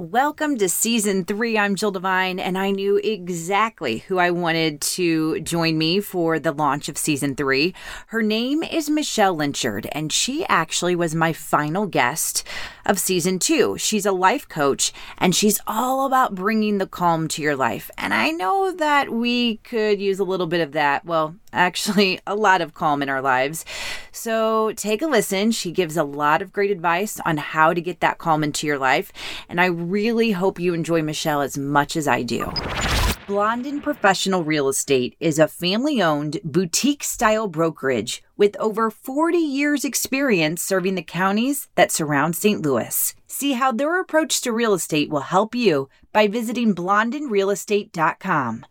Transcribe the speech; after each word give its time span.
Welcome 0.00 0.58
to 0.58 0.68
season 0.68 1.24
three. 1.24 1.58
I'm 1.58 1.74
Jill 1.74 1.90
Devine, 1.90 2.38
and 2.38 2.56
I 2.56 2.70
knew 2.70 3.00
exactly 3.02 3.98
who 3.98 4.18
I 4.18 4.30
wanted 4.30 4.80
to 4.82 5.40
join 5.40 5.76
me 5.76 5.98
for 5.98 6.38
the 6.38 6.52
launch 6.52 6.88
of 6.88 6.96
season 6.96 7.34
three. 7.34 7.74
Her 8.06 8.22
name 8.22 8.62
is 8.62 8.88
Michelle 8.88 9.34
Lynchard, 9.34 9.88
and 9.90 10.12
she 10.12 10.46
actually 10.46 10.94
was 10.94 11.16
my 11.16 11.32
final 11.32 11.86
guest 11.86 12.46
of 12.86 13.00
season 13.00 13.40
two. 13.40 13.76
She's 13.76 14.06
a 14.06 14.12
life 14.12 14.48
coach, 14.48 14.92
and 15.18 15.34
she's 15.34 15.58
all 15.66 16.06
about 16.06 16.32
bringing 16.32 16.78
the 16.78 16.86
calm 16.86 17.26
to 17.26 17.42
your 17.42 17.56
life. 17.56 17.90
And 17.98 18.14
I 18.14 18.30
know 18.30 18.70
that 18.70 19.10
we 19.10 19.56
could 19.56 20.00
use 20.00 20.20
a 20.20 20.24
little 20.24 20.46
bit 20.46 20.60
of 20.60 20.70
that. 20.74 21.04
Well, 21.06 21.34
actually, 21.52 22.20
a 22.26 22.34
lot 22.34 22.60
of 22.60 22.74
calm 22.74 23.02
in 23.02 23.08
our 23.08 23.22
lives. 23.22 23.64
So 24.12 24.72
take 24.72 25.02
a 25.02 25.06
listen. 25.06 25.50
She 25.50 25.72
gives 25.72 25.96
a 25.96 26.04
lot 26.04 26.42
of 26.42 26.52
great 26.52 26.70
advice 26.70 27.20
on 27.24 27.36
how 27.36 27.72
to 27.72 27.80
get 27.80 28.00
that 28.00 28.18
calm 28.18 28.44
into 28.44 28.66
your 28.66 28.78
life. 28.78 29.12
And 29.48 29.60
I 29.60 29.66
really 29.66 30.32
hope 30.32 30.60
you 30.60 30.74
enjoy 30.74 31.02
Michelle 31.02 31.40
as 31.40 31.56
much 31.56 31.96
as 31.96 32.08
I 32.08 32.22
do. 32.22 32.52
Blondin 33.28 33.82
Professional 33.82 34.42
Real 34.42 34.70
Estate 34.70 35.14
is 35.20 35.38
a 35.38 35.46
family 35.46 36.00
owned 36.00 36.40
boutique 36.44 37.04
style 37.04 37.46
brokerage 37.46 38.22
with 38.38 38.56
over 38.56 38.90
40 38.90 39.36
years' 39.36 39.84
experience 39.84 40.62
serving 40.62 40.94
the 40.94 41.02
counties 41.02 41.68
that 41.74 41.92
surround 41.92 42.36
St. 42.36 42.62
Louis. 42.62 43.14
See 43.26 43.52
how 43.52 43.70
their 43.70 44.00
approach 44.00 44.40
to 44.40 44.52
real 44.52 44.72
estate 44.72 45.10
will 45.10 45.20
help 45.20 45.54
you 45.54 45.90
by 46.12 46.28
visiting 46.28 46.74
blondinrealestate.com. 46.74 48.64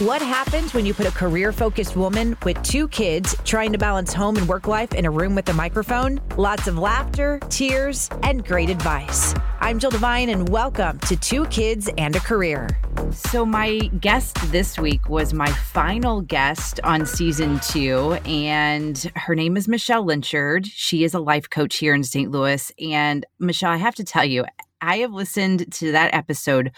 What 0.00 0.20
happens 0.20 0.74
when 0.74 0.84
you 0.84 0.92
put 0.92 1.06
a 1.06 1.12
career 1.12 1.52
focused 1.52 1.94
woman 1.94 2.36
with 2.44 2.60
two 2.64 2.88
kids 2.88 3.36
trying 3.44 3.70
to 3.70 3.78
balance 3.78 4.12
home 4.12 4.36
and 4.36 4.48
work 4.48 4.66
life 4.66 4.92
in 4.92 5.04
a 5.04 5.10
room 5.10 5.36
with 5.36 5.48
a 5.48 5.52
microphone? 5.52 6.20
Lots 6.36 6.66
of 6.66 6.78
laughter, 6.78 7.38
tears, 7.48 8.10
and 8.24 8.44
great 8.44 8.70
advice. 8.70 9.34
I'm 9.60 9.78
Jill 9.78 9.90
Devine, 9.90 10.30
and 10.30 10.48
welcome 10.48 10.98
to 11.00 11.16
Two 11.16 11.46
Kids 11.46 11.88
and 11.96 12.16
a 12.16 12.20
Career. 12.20 12.68
So, 13.12 13.46
my 13.46 13.78
guest 14.00 14.36
this 14.50 14.78
week 14.78 15.08
was 15.08 15.32
my 15.32 15.50
final 15.50 16.22
guest 16.22 16.80
on 16.82 17.06
season 17.06 17.60
two, 17.60 18.14
and 18.24 18.98
her 19.14 19.36
name 19.36 19.56
is 19.56 19.68
Michelle 19.68 20.04
Lynchard. 20.04 20.66
She 20.66 21.04
is 21.04 21.14
a 21.14 21.20
life 21.20 21.48
coach 21.48 21.76
here 21.76 21.94
in 21.94 22.02
St. 22.02 22.30
Louis. 22.30 22.72
And, 22.80 23.24
Michelle, 23.38 23.70
I 23.70 23.76
have 23.76 23.94
to 23.94 24.04
tell 24.04 24.24
you, 24.24 24.44
I 24.80 24.98
have 24.98 25.12
listened 25.12 25.72
to 25.74 25.92
that 25.92 26.14
episode 26.14 26.72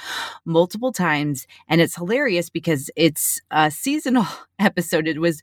multiple 0.45 0.93
times, 0.93 1.47
and 1.69 1.81
it's 1.81 1.97
hilarious 1.97 2.51
because 2.51 2.91
it's 2.97 3.41
a 3.51 3.71
seasonal 3.71 4.27
episode. 4.59 5.09
It 5.09 5.21
was 5.21 5.43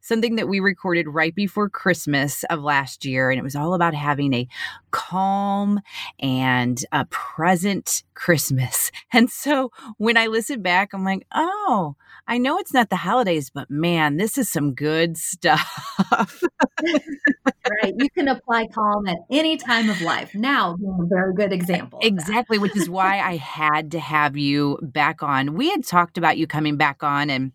something 0.00 0.36
that 0.36 0.48
we 0.48 0.60
recorded 0.60 1.08
right 1.08 1.34
before 1.34 1.68
Christmas 1.68 2.44
of 2.44 2.62
last 2.62 3.04
year, 3.04 3.30
and 3.30 3.38
it 3.38 3.44
was 3.44 3.56
all 3.56 3.74
about 3.74 3.94
having 3.94 4.32
a 4.32 4.48
calm 4.90 5.80
and 6.20 6.84
a 6.92 7.04
present 7.06 8.04
Christmas. 8.14 8.90
And 9.12 9.30
so 9.30 9.70
when 9.96 10.16
I 10.16 10.26
listen 10.26 10.60
back, 10.60 10.92
I'm 10.92 11.04
like, 11.04 11.24
oh, 11.32 11.94
I 12.26 12.38
know 12.38 12.58
it's 12.58 12.72
not 12.72 12.90
the 12.90 12.96
holidays, 12.96 13.50
but 13.50 13.70
man, 13.70 14.16
this 14.16 14.38
is 14.38 14.48
some 14.48 14.74
good 14.74 15.16
stuff. 15.18 16.42
right. 16.90 17.94
You 17.96 18.08
can 18.10 18.28
apply 18.28 18.68
calm 18.68 19.06
at 19.06 19.18
any 19.30 19.56
time 19.56 19.90
of 19.90 20.00
life. 20.00 20.34
Now, 20.34 20.76
being 20.76 20.98
a 21.00 21.06
very 21.06 21.34
good 21.34 21.52
example. 21.52 22.00
Exactly, 22.02 22.58
which 22.58 22.76
is 22.76 22.88
why 22.88 23.20
I 23.20 23.36
had 23.36 23.90
to 23.92 24.00
have 24.00 24.36
you 24.36 24.78
back 24.82 25.22
on. 25.22 25.54
We 25.54 25.70
had 25.70 25.84
talked 25.84 26.18
about 26.18 26.38
you 26.38 26.46
coming 26.46 26.76
back 26.76 27.02
on 27.02 27.30
and 27.30 27.52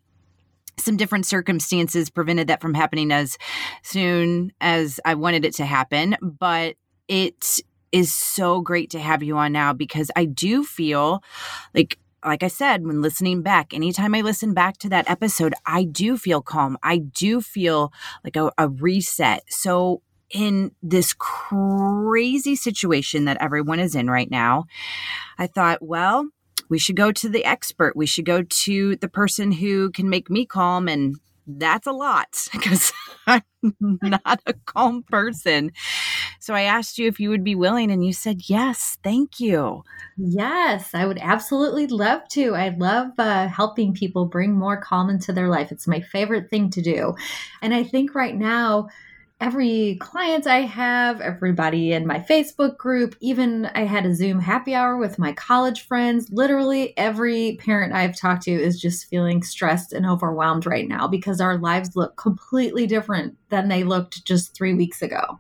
some 0.78 0.98
different 0.98 1.26
circumstances 1.26 2.09
prevented 2.09 2.48
that 2.48 2.61
from 2.61 2.73
happening 2.73 3.11
as 3.11 3.38
soon 3.83 4.52
as 4.61 5.00
I 5.04 5.16
wanted 5.16 5.45
it 5.45 5.56
to 5.56 5.66
happen, 5.66 6.16
but 6.22 6.76
it 7.08 7.59
is 7.92 8.14
so 8.14 8.61
great 8.61 8.92
to 8.92 9.00
have 9.00 9.23
you 9.23 9.38
on 9.38 9.52
now 9.52 9.73
because 9.73 10.11
I 10.16 10.26
do 10.26 10.64
feel 10.64 11.23
like 11.73 11.98
like 12.25 12.44
I 12.44 12.48
said, 12.48 12.86
when 12.86 13.02
listening 13.02 13.42
back, 13.42 13.73
anytime 13.73 14.14
I 14.14 14.22
listen 14.22 14.53
back 14.53 14.78
to 14.80 14.89
that 14.89 15.09
episode, 15.09 15.53
I 15.66 15.84
do 15.84 16.17
feel 16.17 16.42
calm. 16.42 16.78
I 16.84 16.98
do 16.98 17.42
feel 17.42 17.94
like 18.23 18.36
a, 18.36 18.52
a 18.58 18.67
reset. 18.67 19.43
So, 19.49 20.02
in 20.32 20.71
this 20.83 21.14
crazy 21.14 22.55
situation 22.55 23.26
that 23.26 23.42
everyone 23.42 23.80
is 23.80 23.95
in 23.95 24.10
right 24.10 24.30
now, 24.30 24.66
I 25.39 25.48
thought, 25.48 25.82
well, 25.82 26.27
we 26.70 26.77
should 26.77 26.95
go 26.95 27.11
to 27.11 27.27
the 27.27 27.43
expert. 27.45 27.95
We 27.95 28.05
should 28.05 28.26
go 28.26 28.43
to 28.43 28.95
the 28.98 29.10
person 29.10 29.52
who 29.52 29.89
can 29.89 30.08
make 30.08 30.30
me 30.30 30.45
calm. 30.45 30.88
And 30.88 31.16
that's 31.58 31.87
a 31.87 31.92
lot 31.92 32.48
because 32.52 32.93
I'm 33.27 33.42
not 33.82 34.42
a 34.45 34.54
calm 34.65 35.04
person. 35.04 35.71
So 36.39 36.54
I 36.54 36.61
asked 36.61 36.98
you 36.98 37.08
if 37.08 37.20
you 37.20 37.30
would 37.30 37.43
be 37.43 37.55
willing, 37.55 37.92
and 37.92 38.05
you 38.05 38.14
said 38.14 38.49
yes. 38.49 38.98
Thank 39.04 39.39
you. 39.39 39.83
Yes, 40.17 40.93
I 40.93 41.05
would 41.05 41.20
absolutely 41.21 41.87
love 41.87 42.27
to. 42.30 42.55
I 42.55 42.70
love 42.70 43.11
uh, 43.17 43.48
helping 43.48 43.93
people 43.93 44.26
bring 44.26 44.54
more 44.54 44.80
calm 44.80 45.10
into 45.10 45.33
their 45.33 45.49
life. 45.49 45.71
It's 45.71 45.87
my 45.87 46.02
favorite 46.02 46.49
thing 46.49 46.70
to 46.71 46.82
do. 46.82 47.15
And 47.61 47.73
I 47.73 47.83
think 47.83 48.16
right 48.16 48.36
now, 48.36 48.89
every 49.39 49.98
client 50.02 50.48
I 50.48 50.61
have, 50.61 51.22
everybody 51.22 51.94
in 51.94 52.05
my 52.05 52.20
Facebook 52.20 52.77
group, 52.77 53.16
even 53.20 53.66
I 53.67 53.82
had 53.86 54.05
a 54.05 54.14
Zoom 54.14 54.39
happy 54.39 54.76
hour 54.76 54.98
with 54.98 55.20
my 55.20 55.33
college 55.33 55.88
friends. 55.88 56.30
Literally 56.32 56.98
every 56.98 57.58
parent 57.64 57.94
I've 57.94 58.17
talked 58.17 58.44
to 58.44 58.52
is 58.52 58.80
just 58.80 59.08
feeling 59.08 59.44
stressed 59.44 59.94
and 59.94 60.05
overwhelmed 60.05 60.66
right 60.66 60.88
now 60.88 61.08
because 61.08 61.42
our 61.42 61.58
lives 61.58 61.95
look 61.95 62.17
completely 62.17 62.86
different 62.86 63.38
than 63.49 63.70
they 63.70 63.83
looked 63.83 64.26
just 64.26 64.54
three 64.54 64.73
weeks 64.73 65.02
ago. 65.02 65.39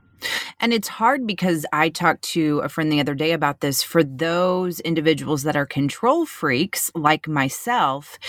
And 0.59 0.73
it's 0.73 0.87
hard 0.87 1.25
because 1.25 1.65
I 1.71 1.89
talked 1.89 2.23
to 2.33 2.59
a 2.59 2.69
friend 2.69 2.91
the 2.91 2.99
other 2.99 3.15
day 3.15 3.31
about 3.31 3.61
this. 3.61 3.81
For 3.81 4.03
those 4.03 4.79
individuals 4.81 5.43
that 5.43 5.55
are 5.55 5.65
control 5.65 6.25
freaks 6.25 6.91
like 6.95 7.27
myself, 7.27 8.19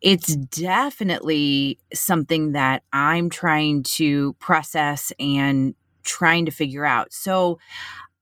it's 0.00 0.36
definitely 0.36 1.78
something 1.94 2.52
that 2.52 2.82
I'm 2.92 3.30
trying 3.30 3.82
to 3.84 4.34
process 4.34 5.12
and 5.18 5.74
trying 6.04 6.46
to 6.46 6.50
figure 6.50 6.84
out. 6.84 7.12
So, 7.12 7.58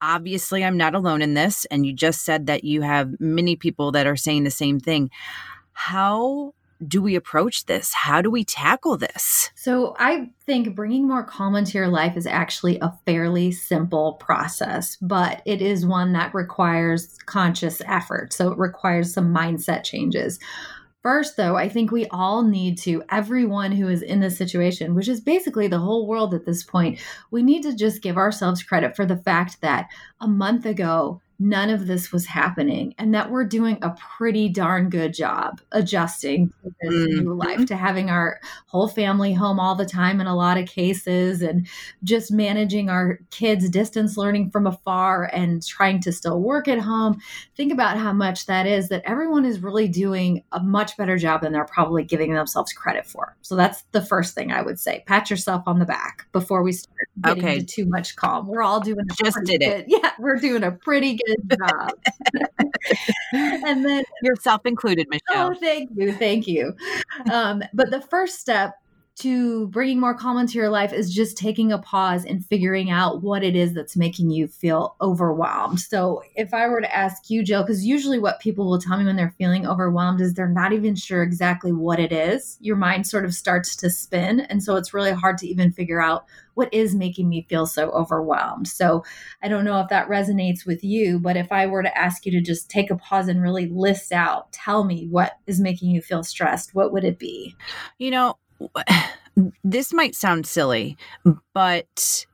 obviously, 0.03 0.65
I'm 0.65 0.77
not 0.77 0.95
alone 0.95 1.23
in 1.23 1.35
this. 1.35 1.65
And 1.67 1.87
you 1.87 1.93
just 1.93 2.25
said 2.25 2.47
that 2.47 2.65
you 2.65 2.83
have 2.83 3.19
many 3.19 3.57
people 3.57 3.93
that 3.93 4.07
are 4.07 4.17
saying 4.17 4.45
the 4.45 4.51
same 4.51 4.79
thing. 4.79 5.11
How 5.73 6.55
do 6.87 7.01
we 7.03 7.15
approach 7.15 7.67
this? 7.67 7.93
How 7.93 8.21
do 8.23 8.31
we 8.31 8.45
tackle 8.45 8.97
this? 8.97 9.51
So, 9.55 9.95
I 9.99 10.31
think 10.45 10.75
bringing 10.75 11.07
more 11.09 11.25
calm 11.25 11.55
into 11.55 11.79
your 11.79 11.89
life 11.89 12.17
is 12.17 12.27
actually 12.27 12.79
a 12.81 12.93
fairly 13.07 13.53
simple 13.53 14.15
process, 14.15 14.97
but 14.97 15.43
it 15.45 15.63
is 15.63 15.87
one 15.87 16.13
that 16.13 16.35
requires 16.35 17.17
conscious 17.27 17.81
effort. 17.87 18.33
So, 18.33 18.53
it 18.53 18.59
requires 18.59 19.13
some 19.13 19.35
mindset 19.35 19.85
changes. 19.85 20.39
First, 21.07 21.37
though, 21.37 21.55
I 21.55 21.69
think 21.69 21.93
we 21.93 22.07
all 22.09 22.43
need 22.43 22.79
to, 22.79 23.01
everyone 23.11 23.71
who 23.71 23.87
is 23.87 24.03
in 24.03 24.19
this 24.19 24.37
situation, 24.37 24.97
which 24.97 25.07
is 25.07 25.21
basically 25.21 25.69
the 25.69 25.79
whole 25.79 26.09
world 26.09 26.35
at 26.35 26.45
this 26.45 26.65
point, 26.65 26.99
we 27.31 27.45
need 27.45 27.63
to 27.63 27.77
just 27.77 28.03
give 28.03 28.17
ourselves 28.17 28.65
credit 28.65 28.97
for 28.97 29.07
the 29.07 29.17
fact 29.17 29.61
that 29.61 29.87
a 30.21 30.27
month 30.27 30.67
ago, 30.67 31.21
none 31.39 31.69
of 31.69 31.87
this 31.87 32.13
was 32.13 32.27
happening 32.27 32.95
and 32.99 33.15
that 33.15 33.31
we're 33.31 33.45
doing 33.45 33.79
a 33.83 33.95
pretty 34.17 34.49
darn 34.49 34.89
good 34.89 35.13
job 35.13 35.61
adjusting 35.73 36.49
to 36.49 36.75
this 36.81 36.95
mm-hmm. 36.95 37.21
new 37.21 37.35
life 37.35 37.67
to 37.67 37.77
having 37.77 38.09
our 38.09 38.41
whole 38.67 38.89
family 38.89 39.35
home 39.35 39.61
all 39.61 39.75
the 39.75 39.85
time 39.85 40.21
in 40.21 40.27
a 40.27 40.35
lot 40.35 40.57
of 40.57 40.67
cases 40.67 41.43
and 41.43 41.67
just 42.03 42.33
managing 42.33 42.89
our 42.89 43.19
kids 43.31 43.69
distance 43.69 44.17
learning 44.17 44.51
from 44.51 44.67
afar 44.67 45.25
and 45.25 45.65
trying 45.67 46.01
to 46.01 46.11
still 46.11 46.41
work 46.41 46.69
at 46.69 46.79
home 46.79 47.21
think 47.55 47.71
about 47.71 47.99
how 47.99 48.13
much 48.13 48.47
that 48.47 48.67
is 48.67 48.89
that 48.89 49.03
everyone 49.05 49.45
is 49.45 49.61
really 49.61 49.89
doing 49.89 50.43
a 50.53 50.61
much 50.61 50.97
better 50.97 51.19
job 51.19 51.43
than 51.43 51.53
they're 51.53 51.67
probably 51.67 52.03
giving 52.03 52.33
themselves 52.33 52.73
credit 52.73 53.05
for 53.05 53.37
so 53.43 53.55
that's 53.55 53.85
the 53.93 54.01
first 54.01 54.35
thing 54.35 54.51
i 54.53 54.63
would 54.63 54.81
say 54.81 55.05
pat 55.07 55.29
yourself 55.29 55.63
on 55.67 55.79
the 55.79 55.85
back 55.85 56.27
before 56.33 56.63
we 56.63 56.73
start 56.73 56.97
getting 57.23 57.45
okay. 57.45 57.61
too 57.61 57.85
much 57.87 58.17
calm 58.17 58.47
we're 58.47 58.63
all 58.63 58.81
doing 58.81 59.05
just 59.23 59.39
did 59.45 59.61
good. 59.61 59.81
it 59.81 59.85
yeah 59.89 60.13
we're 60.19 60.37
doing 60.37 60.63
a 60.63 60.73
pretty 60.73 61.15
good 61.15 61.26
good 61.27 61.59
job. 61.59 61.93
and 63.33 63.85
then 63.85 64.05
yourself 64.23 64.63
included, 64.65 65.09
Michelle. 65.11 65.53
Oh, 65.53 65.55
thank 65.55 65.91
you, 65.95 66.13
thank 66.13 66.47
you. 66.47 66.75
Um, 67.31 67.63
but 67.75 67.91
the 67.91 68.01
first 68.01 68.41
step 68.41 68.75
to 69.17 69.69
bringing 69.69 69.99
more 69.99 70.15
calm 70.15 70.37
into 70.37 70.59
your 70.59 70.69
life 70.69 70.93
is 70.93 71.13
just 71.13 71.39
taking 71.39 71.73
a 71.73 71.79
pause 71.79 72.27
and 72.27 72.45
figuring 72.45 72.91
out 72.91 73.23
what 73.23 73.43
it 73.43 73.57
is 73.57 73.73
that's 73.73 73.97
making 73.97 74.31
you 74.31 74.47
feel 74.47 74.95
overwhelmed. 75.01 75.81
So, 75.81 76.23
if 76.35 76.53
I 76.53 76.69
were 76.69 76.83
to 76.83 76.95
ask 76.95 77.31
you, 77.31 77.43
Jill, 77.43 77.63
because 77.63 77.87
usually 77.87 78.19
what 78.19 78.41
people 78.41 78.69
will 78.69 78.79
tell 78.79 78.99
me 78.99 79.07
when 79.07 79.17
they're 79.17 79.35
feeling 79.39 79.67
overwhelmed 79.67 80.21
is 80.21 80.35
they're 80.35 80.49
not 80.49 80.75
even 80.75 80.95
sure 80.95 81.23
exactly 81.23 81.73
what 81.73 81.99
it 81.99 82.13
is. 82.13 82.59
Your 82.61 82.77
mind 82.77 83.07
sort 83.07 83.25
of 83.25 83.35
starts 83.35 83.75
to 83.77 83.89
spin. 83.89 84.41
And 84.41 84.63
so, 84.63 84.77
it's 84.77 84.93
really 84.93 85.13
hard 85.13 85.39
to 85.39 85.49
even 85.49 85.73
figure 85.73 86.01
out 86.01 86.27
what 86.53 86.73
is 86.73 86.95
making 86.95 87.29
me 87.29 87.47
feel 87.49 87.67
so 87.67 87.91
overwhelmed. 87.93 88.69
So, 88.69 89.03
I 89.43 89.49
don't 89.49 89.65
know 89.65 89.81
if 89.81 89.89
that 89.89 90.11
resonates 90.11 90.67
with 90.67 90.85
you, 90.85 91.19
but 91.19 91.39
if 91.39 91.51
I 91.51 91.67
were 91.67 91.83
to 91.83 91.99
ask 91.99 92.27
you 92.27 92.33
to 92.33 92.43
just 92.43 92.69
take 92.69 92.91
a 92.91 92.97
pause 92.97 93.29
and 93.29 93.41
really 93.41 93.67
list 93.69 94.13
out, 94.13 94.53
tell 94.53 94.85
me 94.85 95.07
what 95.11 95.39
is 95.47 95.59
making 95.59 95.89
you 95.89 96.03
feel 96.03 96.23
stressed, 96.23 96.75
what 96.75 96.93
would 96.93 97.05
it 97.05 97.19
be? 97.19 97.57
You 97.99 98.11
know, 98.11 98.37
this 99.65 99.93
might 99.93 100.15
sound 100.15 100.47
silly, 100.47 100.97
but 101.53 102.27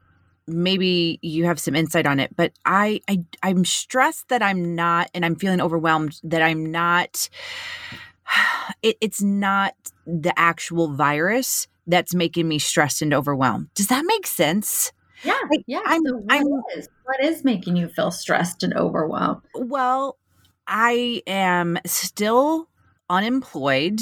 maybe 0.47 1.19
you 1.23 1.45
have 1.45 1.59
some 1.59 1.75
insight 1.75 2.07
on 2.07 2.21
it, 2.21 2.35
but 2.37 2.53
I, 2.65 3.01
I 3.09 3.25
I'm 3.43 3.65
stressed 3.65 4.29
that 4.29 4.43
I'm 4.43 4.75
not, 4.75 5.11
and 5.15 5.25
I'm 5.25 5.37
feeling 5.37 5.61
overwhelmed 5.61 6.21
that 6.25 6.43
I'm 6.43 6.71
not. 6.71 7.29
It, 8.81 8.97
it's 9.01 9.21
not 9.21 9.75
the 10.07 10.33
actual 10.39 10.95
virus 10.95 11.67
that's 11.87 12.15
making 12.15 12.47
me 12.49 12.59
stressed 12.59 13.03
and 13.03 13.13
overwhelmed. 13.13 13.69
Does 13.75 13.89
that 13.89 14.05
make 14.07 14.27
sense? 14.27 14.93
Yeah, 15.25 15.39
like, 15.51 15.65
yeah. 15.67 15.83
I'm, 15.85 16.05
so 16.07 16.17
what, 16.17 16.25
I'm, 16.31 16.47
is, 16.77 16.89
what 17.05 17.23
is 17.23 17.45
making 17.45 17.77
you 17.77 17.89
feel 17.89 18.11
stressed 18.11 18.63
and 18.63 18.75
overwhelmed? 18.75 19.43
Well, 19.55 20.17
I 20.67 21.23
am 21.27 21.79
still 21.87 22.69
unemployed. 23.11 24.01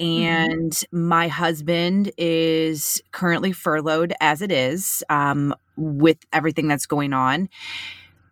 And 0.00 0.72
mm-hmm. 0.72 1.08
my 1.08 1.28
husband 1.28 2.10
is 2.16 3.02
currently 3.12 3.52
furloughed 3.52 4.14
as 4.20 4.40
it 4.40 4.50
is 4.50 5.04
um, 5.10 5.54
with 5.76 6.18
everything 6.32 6.66
that's 6.66 6.86
going 6.86 7.12
on. 7.12 7.48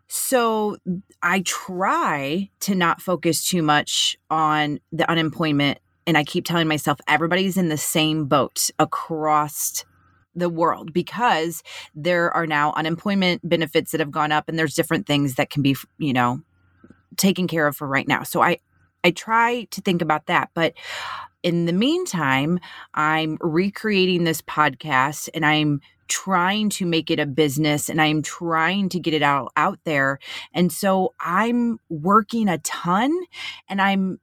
So 0.09 0.79
I 1.23 1.41
try 1.41 2.49
to 2.61 2.75
not 2.75 3.03
focus 3.03 3.47
too 3.47 3.63
much 3.63 4.17
on 4.31 4.81
the 4.91 5.09
unemployment. 5.11 5.79
And 6.07 6.17
I 6.17 6.25
keep 6.25 6.47
telling 6.47 6.67
myself 6.67 6.99
everybody's 7.07 7.59
in 7.59 7.69
the 7.69 7.77
same 7.77 8.25
boat 8.25 8.71
across 8.79 9.85
the 10.35 10.49
world 10.49 10.95
because 10.95 11.63
there 11.95 12.31
are 12.31 12.47
now 12.47 12.73
unemployment 12.77 13.47
benefits 13.47 13.91
that 13.91 14.01
have 14.01 14.11
gone 14.11 14.33
up 14.33 14.49
and 14.49 14.59
there's 14.59 14.75
different 14.75 15.07
things 15.07 15.35
that 15.35 15.51
can 15.51 15.63
be, 15.63 15.77
you 15.99 16.15
know, 16.15 16.41
taken 17.19 17.47
care 17.47 17.67
of 17.67 17.77
for 17.77 17.87
right 17.87 18.09
now. 18.09 18.23
So 18.23 18.41
I 18.41 18.59
I 19.05 19.11
try 19.11 19.65
to 19.71 19.81
think 19.81 20.03
about 20.03 20.27
that, 20.27 20.51
but 20.55 20.75
in 21.43 21.67
the 21.67 21.73
meantime, 21.73 22.59
I'm 22.95 23.39
recreating 23.41 24.25
this 24.25 24.43
podcast 24.43 25.29
and 25.35 25.47
I'm 25.47 25.81
trying 26.09 26.71
to 26.71 26.87
make 26.87 27.11
it 27.11 27.21
a 27.21 27.27
business 27.27 27.89
and 27.89 28.01
I'm 28.01 28.23
trying 28.23 28.89
to 28.91 29.01
get 29.01 29.15
it 29.15 29.23
out 29.23 29.53
out 29.57 29.79
there. 29.85 30.19
And 30.53 30.73
so 30.73 31.15
I'm 31.21 31.79
working 31.89 32.49
a 32.49 32.59
ton 32.59 33.13
and 33.69 33.81
I'm 33.81 34.19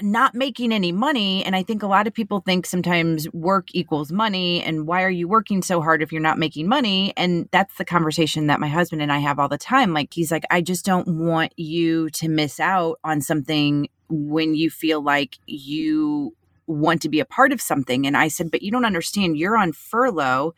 not 0.00 0.34
making 0.34 0.72
any 0.72 0.92
money. 0.92 1.44
And 1.44 1.54
I 1.54 1.62
think 1.62 1.82
a 1.82 1.86
lot 1.86 2.06
of 2.06 2.14
people 2.14 2.40
think 2.40 2.66
sometimes 2.66 3.30
work 3.32 3.68
equals 3.72 4.10
money. 4.12 4.62
And 4.62 4.86
why 4.86 5.02
are 5.02 5.10
you 5.10 5.28
working 5.28 5.62
so 5.62 5.80
hard 5.80 6.02
if 6.02 6.12
you're 6.12 6.20
not 6.20 6.38
making 6.38 6.68
money? 6.68 7.12
And 7.16 7.48
that's 7.52 7.76
the 7.76 7.84
conversation 7.84 8.46
that 8.46 8.60
my 8.60 8.68
husband 8.68 9.02
and 9.02 9.12
I 9.12 9.18
have 9.18 9.38
all 9.38 9.48
the 9.48 9.58
time. 9.58 9.92
Like, 9.92 10.14
he's 10.14 10.30
like, 10.30 10.44
I 10.50 10.60
just 10.60 10.84
don't 10.84 11.08
want 11.08 11.52
you 11.56 12.10
to 12.10 12.28
miss 12.28 12.60
out 12.60 12.98
on 13.04 13.20
something 13.20 13.88
when 14.08 14.54
you 14.54 14.70
feel 14.70 15.02
like 15.02 15.38
you 15.46 16.34
want 16.66 17.02
to 17.02 17.08
be 17.08 17.20
a 17.20 17.24
part 17.24 17.52
of 17.52 17.60
something. 17.60 18.06
And 18.06 18.16
I 18.16 18.28
said, 18.28 18.50
But 18.50 18.62
you 18.62 18.70
don't 18.70 18.84
understand. 18.84 19.36
You're 19.36 19.56
on 19.56 19.72
furlough, 19.72 20.54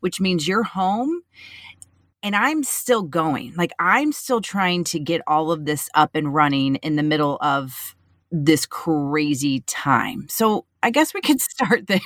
which 0.00 0.20
means 0.20 0.46
you're 0.46 0.62
home 0.62 1.22
and 2.22 2.34
I'm 2.34 2.62
still 2.62 3.02
going. 3.02 3.54
Like 3.56 3.72
I'm 3.78 4.12
still 4.12 4.40
trying 4.40 4.84
to 4.84 4.98
get 4.98 5.22
all 5.26 5.52
of 5.52 5.64
this 5.64 5.88
up 5.94 6.14
and 6.14 6.34
running 6.34 6.76
in 6.76 6.96
the 6.96 7.02
middle 7.02 7.38
of 7.40 7.95
this 8.30 8.66
crazy 8.66 9.60
time. 9.60 10.26
So 10.28 10.66
I 10.82 10.90
guess 10.90 11.14
we 11.14 11.20
could 11.20 11.40
start 11.52 11.86
there. 11.86 12.00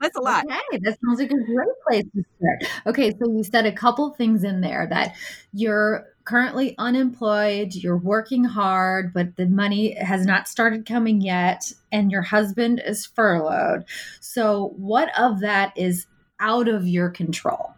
That's 0.00 0.16
a 0.16 0.20
lot. 0.20 0.44
Okay, 0.44 0.78
that 0.82 0.98
sounds 1.04 1.18
like 1.18 1.30
a 1.30 1.44
great 1.44 1.68
place 1.86 2.04
to 2.14 2.24
start. 2.36 2.72
Okay, 2.86 3.10
so 3.10 3.30
you 3.30 3.42
said 3.42 3.66
a 3.66 3.72
couple 3.72 4.10
things 4.10 4.44
in 4.44 4.60
there 4.60 4.86
that 4.90 5.16
you're 5.52 6.06
currently 6.24 6.74
unemployed, 6.78 7.74
you're 7.74 7.96
working 7.96 8.44
hard, 8.44 9.12
but 9.12 9.36
the 9.36 9.46
money 9.46 9.94
has 9.94 10.24
not 10.24 10.48
started 10.48 10.86
coming 10.86 11.20
yet, 11.20 11.72
and 11.92 12.10
your 12.10 12.22
husband 12.22 12.80
is 12.84 13.06
furloughed. 13.06 13.84
So, 14.20 14.74
what 14.76 15.10
of 15.18 15.40
that 15.40 15.76
is 15.76 16.06
out 16.40 16.68
of 16.68 16.86
your 16.86 17.10
control? 17.10 17.74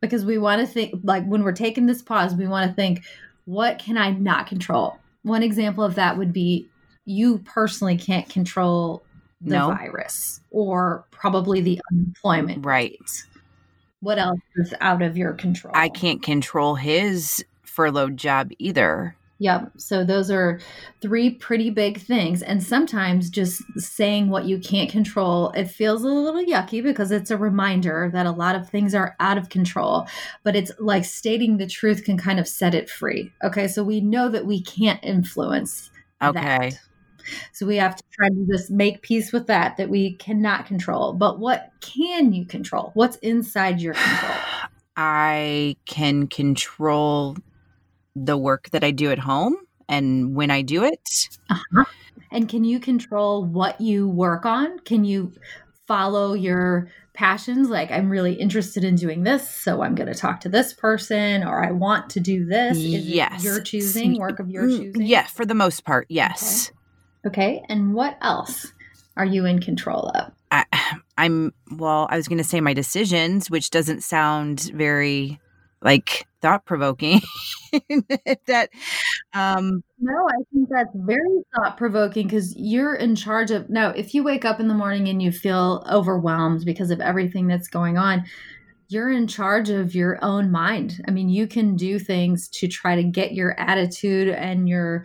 Because 0.00 0.24
we 0.24 0.38
want 0.38 0.60
to 0.60 0.66
think, 0.66 0.94
like 1.02 1.24
when 1.26 1.42
we're 1.42 1.52
taking 1.52 1.86
this 1.86 2.02
pause, 2.02 2.34
we 2.34 2.46
want 2.46 2.70
to 2.70 2.74
think, 2.74 3.02
what 3.44 3.78
can 3.78 3.96
I 3.96 4.10
not 4.10 4.46
control? 4.46 4.98
One 5.22 5.42
example 5.42 5.84
of 5.84 5.94
that 5.96 6.16
would 6.16 6.32
be 6.32 6.68
you 7.04 7.38
personally 7.38 7.96
can't 7.96 8.28
control 8.28 9.02
the 9.40 9.56
no. 9.56 9.68
virus 9.68 10.40
or 10.50 11.04
probably 11.10 11.60
the 11.60 11.80
unemployment 11.90 12.64
right. 12.64 12.92
Rate. 12.92 13.24
What 14.00 14.18
else 14.18 14.40
is 14.56 14.72
out 14.80 15.02
of 15.02 15.16
your 15.16 15.34
control? 15.34 15.74
I 15.76 15.88
can't 15.88 16.22
control 16.22 16.74
his 16.74 17.44
furloughed 17.62 18.16
job 18.16 18.50
either. 18.58 19.14
Yep. 19.40 19.72
So 19.78 20.04
those 20.04 20.30
are 20.30 20.60
three 21.00 21.30
pretty 21.30 21.70
big 21.70 21.98
things. 21.98 22.42
And 22.42 22.62
sometimes 22.62 23.30
just 23.30 23.62
saying 23.76 24.28
what 24.28 24.44
you 24.44 24.58
can't 24.58 24.90
control, 24.90 25.50
it 25.52 25.64
feels 25.64 26.04
a 26.04 26.08
little 26.08 26.44
yucky 26.44 26.82
because 26.82 27.10
it's 27.10 27.30
a 27.30 27.38
reminder 27.38 28.10
that 28.12 28.26
a 28.26 28.32
lot 28.32 28.54
of 28.54 28.68
things 28.68 28.94
are 28.94 29.16
out 29.18 29.38
of 29.38 29.48
control. 29.48 30.06
But 30.44 30.56
it's 30.56 30.70
like 30.78 31.06
stating 31.06 31.56
the 31.56 31.66
truth 31.66 32.04
can 32.04 32.18
kind 32.18 32.38
of 32.38 32.46
set 32.46 32.74
it 32.74 32.90
free. 32.90 33.32
Okay. 33.42 33.66
So 33.66 33.82
we 33.82 34.02
know 34.02 34.28
that 34.28 34.44
we 34.44 34.62
can't 34.62 35.02
influence. 35.02 35.90
Okay. 36.22 36.70
That. 36.70 36.78
So 37.52 37.64
we 37.64 37.76
have 37.76 37.96
to 37.96 38.04
try 38.12 38.28
to 38.28 38.46
just 38.46 38.70
make 38.70 39.00
peace 39.00 39.32
with 39.32 39.46
that, 39.46 39.78
that 39.78 39.88
we 39.88 40.16
cannot 40.16 40.66
control. 40.66 41.14
But 41.14 41.38
what 41.38 41.70
can 41.80 42.34
you 42.34 42.44
control? 42.44 42.90
What's 42.92 43.16
inside 43.16 43.80
your 43.80 43.94
control? 43.94 44.36
I 44.96 45.76
can 45.86 46.26
control 46.26 47.36
the 48.14 48.36
work 48.36 48.70
that 48.70 48.84
I 48.84 48.90
do 48.90 49.10
at 49.10 49.18
home 49.18 49.56
and 49.88 50.34
when 50.34 50.50
I 50.50 50.62
do 50.62 50.84
it. 50.84 51.28
Uh-huh. 51.48 51.84
And 52.30 52.48
can 52.48 52.64
you 52.64 52.78
control 52.78 53.44
what 53.44 53.80
you 53.80 54.08
work 54.08 54.46
on? 54.46 54.78
Can 54.80 55.04
you 55.04 55.32
follow 55.86 56.34
your 56.34 56.88
passions? 57.12 57.68
Like, 57.68 57.90
I'm 57.90 58.08
really 58.08 58.34
interested 58.34 58.84
in 58.84 58.94
doing 58.94 59.24
this, 59.24 59.50
so 59.50 59.82
I'm 59.82 59.96
going 59.96 60.12
to 60.12 60.14
talk 60.14 60.40
to 60.40 60.48
this 60.48 60.72
person, 60.72 61.42
or 61.42 61.64
I 61.64 61.72
want 61.72 62.10
to 62.10 62.20
do 62.20 62.46
this. 62.46 62.76
Is 62.76 62.84
yes. 62.84 63.42
Your 63.42 63.60
choosing, 63.60 64.18
work 64.18 64.38
of 64.38 64.48
your 64.48 64.64
mm, 64.64 64.78
choosing? 64.78 65.02
Yeah, 65.02 65.26
for 65.26 65.44
the 65.44 65.54
most 65.54 65.84
part, 65.84 66.06
yes. 66.08 66.70
Okay. 67.26 67.56
okay. 67.56 67.64
And 67.68 67.94
what 67.94 68.16
else 68.22 68.72
are 69.16 69.24
you 69.24 69.44
in 69.44 69.60
control 69.60 70.12
of? 70.14 70.32
I, 70.52 70.64
I'm, 71.18 71.52
well, 71.72 72.06
I 72.10 72.16
was 72.16 72.28
going 72.28 72.38
to 72.38 72.44
say 72.44 72.60
my 72.60 72.74
decisions, 72.74 73.50
which 73.50 73.70
doesn't 73.70 74.04
sound 74.04 74.70
very 74.72 75.40
like 75.82 76.26
thought 76.40 76.64
provoking 76.64 77.20
that 78.46 78.68
um 79.34 79.82
no 79.98 80.26
i 80.28 80.42
think 80.52 80.68
that's 80.70 80.94
very 80.94 81.42
thought 81.54 81.76
provoking 81.76 82.26
because 82.26 82.54
you're 82.56 82.94
in 82.94 83.14
charge 83.14 83.50
of 83.50 83.68
now 83.70 83.90
if 83.90 84.14
you 84.14 84.22
wake 84.22 84.44
up 84.44 84.60
in 84.60 84.68
the 84.68 84.74
morning 84.74 85.08
and 85.08 85.22
you 85.22 85.30
feel 85.30 85.84
overwhelmed 85.90 86.64
because 86.64 86.90
of 86.90 87.00
everything 87.00 87.46
that's 87.46 87.68
going 87.68 87.96
on 87.96 88.24
you're 88.90 89.10
in 89.10 89.28
charge 89.28 89.70
of 89.70 89.94
your 89.94 90.22
own 90.22 90.50
mind. 90.50 91.00
I 91.06 91.12
mean 91.12 91.28
you 91.28 91.46
can 91.46 91.76
do 91.76 91.98
things 91.98 92.48
to 92.48 92.66
try 92.66 92.96
to 92.96 93.04
get 93.04 93.32
your 93.32 93.58
attitude 93.58 94.28
and 94.28 94.68
your 94.68 95.04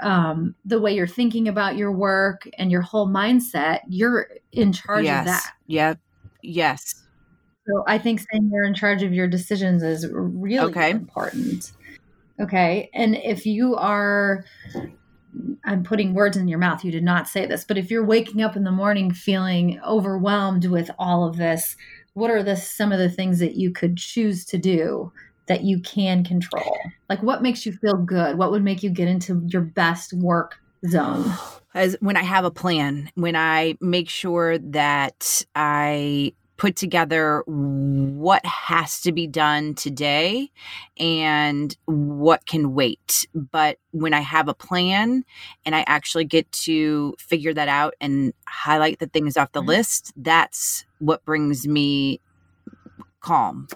um 0.00 0.54
the 0.64 0.80
way 0.80 0.94
you're 0.94 1.06
thinking 1.06 1.48
about 1.48 1.76
your 1.76 1.92
work 1.92 2.48
and 2.56 2.70
your 2.70 2.82
whole 2.82 3.08
mindset 3.08 3.80
you're 3.88 4.28
in 4.52 4.72
charge 4.72 5.04
yes. 5.04 5.20
of 5.20 5.26
that. 5.26 5.52
Yeah 5.66 5.94
yes 6.42 7.03
so 7.66 7.84
I 7.86 7.98
think 7.98 8.20
saying 8.20 8.50
you're 8.52 8.64
in 8.64 8.74
charge 8.74 9.02
of 9.02 9.12
your 9.12 9.26
decisions 9.26 9.82
is 9.82 10.06
really 10.10 10.58
okay. 10.70 10.90
important. 10.90 11.72
Okay. 12.40 12.90
And 12.92 13.16
if 13.16 13.46
you 13.46 13.76
are, 13.76 14.44
I'm 15.64 15.82
putting 15.82 16.14
words 16.14 16.36
in 16.36 16.48
your 16.48 16.58
mouth, 16.58 16.84
you 16.84 16.90
did 16.90 17.04
not 17.04 17.28
say 17.28 17.46
this, 17.46 17.64
but 17.64 17.78
if 17.78 17.90
you're 17.90 18.04
waking 18.04 18.42
up 18.42 18.56
in 18.56 18.64
the 18.64 18.70
morning 18.70 19.12
feeling 19.12 19.80
overwhelmed 19.86 20.66
with 20.66 20.90
all 20.98 21.26
of 21.26 21.36
this, 21.36 21.76
what 22.14 22.30
are 22.30 22.42
the 22.42 22.56
some 22.56 22.92
of 22.92 22.98
the 22.98 23.08
things 23.08 23.38
that 23.38 23.56
you 23.56 23.72
could 23.72 23.96
choose 23.96 24.44
to 24.46 24.58
do 24.58 25.12
that 25.46 25.62
you 25.62 25.80
can 25.80 26.24
control? 26.24 26.76
Like 27.08 27.22
what 27.22 27.42
makes 27.42 27.64
you 27.64 27.72
feel 27.72 27.96
good? 27.96 28.36
What 28.36 28.50
would 28.50 28.64
make 28.64 28.82
you 28.82 28.90
get 28.90 29.08
into 29.08 29.42
your 29.46 29.62
best 29.62 30.12
work 30.12 30.60
zone? 30.86 31.32
As 31.74 31.96
when 32.00 32.16
I 32.16 32.22
have 32.22 32.44
a 32.44 32.50
plan, 32.50 33.10
when 33.14 33.34
I 33.34 33.76
make 33.80 34.08
sure 34.08 34.58
that 34.58 35.44
I 35.56 36.34
put 36.56 36.76
together 36.76 37.42
what 37.46 38.44
has 38.46 39.00
to 39.00 39.12
be 39.12 39.26
done 39.26 39.74
today 39.74 40.50
and 40.98 41.76
what 41.86 42.46
can 42.46 42.74
wait. 42.74 43.26
But 43.34 43.78
when 43.90 44.14
I 44.14 44.20
have 44.20 44.48
a 44.48 44.54
plan 44.54 45.24
and 45.64 45.74
I 45.74 45.84
actually 45.86 46.24
get 46.24 46.50
to 46.52 47.14
figure 47.18 47.54
that 47.54 47.68
out 47.68 47.94
and 48.00 48.32
highlight 48.46 49.00
the 49.00 49.06
things 49.06 49.36
off 49.36 49.52
the 49.52 49.60
mm-hmm. 49.60 49.70
list, 49.70 50.12
that's 50.16 50.84
what 50.98 51.24
brings 51.24 51.66
me 51.66 52.20
calm. 53.20 53.66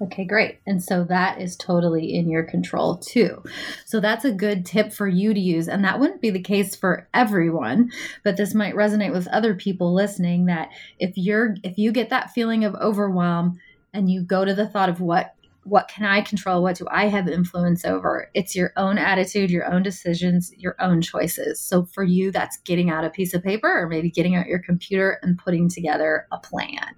Okay, 0.00 0.24
great. 0.24 0.58
And 0.66 0.82
so 0.82 1.04
that 1.04 1.40
is 1.40 1.56
totally 1.56 2.14
in 2.14 2.28
your 2.28 2.44
control 2.44 2.98
too. 2.98 3.42
So 3.86 3.98
that's 3.98 4.26
a 4.26 4.32
good 4.32 4.66
tip 4.66 4.92
for 4.92 5.08
you 5.08 5.32
to 5.32 5.40
use. 5.40 5.68
And 5.68 5.82
that 5.84 5.98
wouldn't 5.98 6.20
be 6.20 6.30
the 6.30 6.42
case 6.42 6.76
for 6.76 7.08
everyone, 7.14 7.90
but 8.22 8.36
this 8.36 8.54
might 8.54 8.74
resonate 8.74 9.12
with 9.12 9.26
other 9.28 9.54
people 9.54 9.94
listening 9.94 10.46
that 10.46 10.68
if 10.98 11.16
you're 11.16 11.54
if 11.62 11.78
you 11.78 11.92
get 11.92 12.10
that 12.10 12.32
feeling 12.32 12.64
of 12.64 12.74
overwhelm 12.74 13.58
and 13.94 14.10
you 14.10 14.22
go 14.22 14.44
to 14.44 14.54
the 14.54 14.68
thought 14.68 14.90
of 14.90 15.00
what 15.00 15.32
what 15.66 15.88
can 15.88 16.04
I 16.04 16.20
control? 16.20 16.62
What 16.62 16.76
do 16.76 16.86
I 16.90 17.08
have 17.08 17.26
influence 17.26 17.84
over? 17.84 18.30
It's 18.34 18.54
your 18.54 18.72
own 18.76 18.98
attitude, 18.98 19.50
your 19.50 19.64
own 19.66 19.82
decisions, 19.82 20.52
your 20.56 20.76
own 20.78 21.02
choices. 21.02 21.58
So 21.60 21.86
for 21.86 22.04
you, 22.04 22.30
that's 22.30 22.58
getting 22.58 22.88
out 22.88 23.04
a 23.04 23.10
piece 23.10 23.34
of 23.34 23.42
paper 23.42 23.68
or 23.68 23.88
maybe 23.88 24.08
getting 24.08 24.36
out 24.36 24.46
your 24.46 24.60
computer 24.60 25.18
and 25.22 25.36
putting 25.36 25.68
together 25.68 26.28
a 26.30 26.38
plan. 26.38 26.94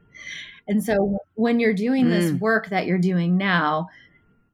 And 0.68 0.84
so 0.84 1.18
when 1.34 1.60
you're 1.60 1.74
doing 1.74 2.08
this 2.08 2.32
Mm. 2.32 2.40
work 2.40 2.68
that 2.68 2.86
you're 2.86 2.98
doing 2.98 3.36
now, 3.36 3.88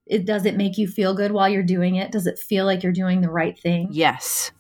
it 0.07 0.27
does 0.27 0.47
it 0.47 0.57
make 0.57 0.79
you 0.79 0.87
feel 0.89 1.15
good 1.15 1.33
while 1.33 1.49
you're 1.49 1.63
doing 1.63 1.97
it? 1.97 2.13
Does 2.13 2.27
it 2.27 2.39
feel 2.39 2.67
like 2.67 2.83
you're 2.83 2.93
doing 2.93 3.21
the 3.21 3.31
right 3.31 3.59
thing? 3.59 3.89
Yes. 3.91 4.53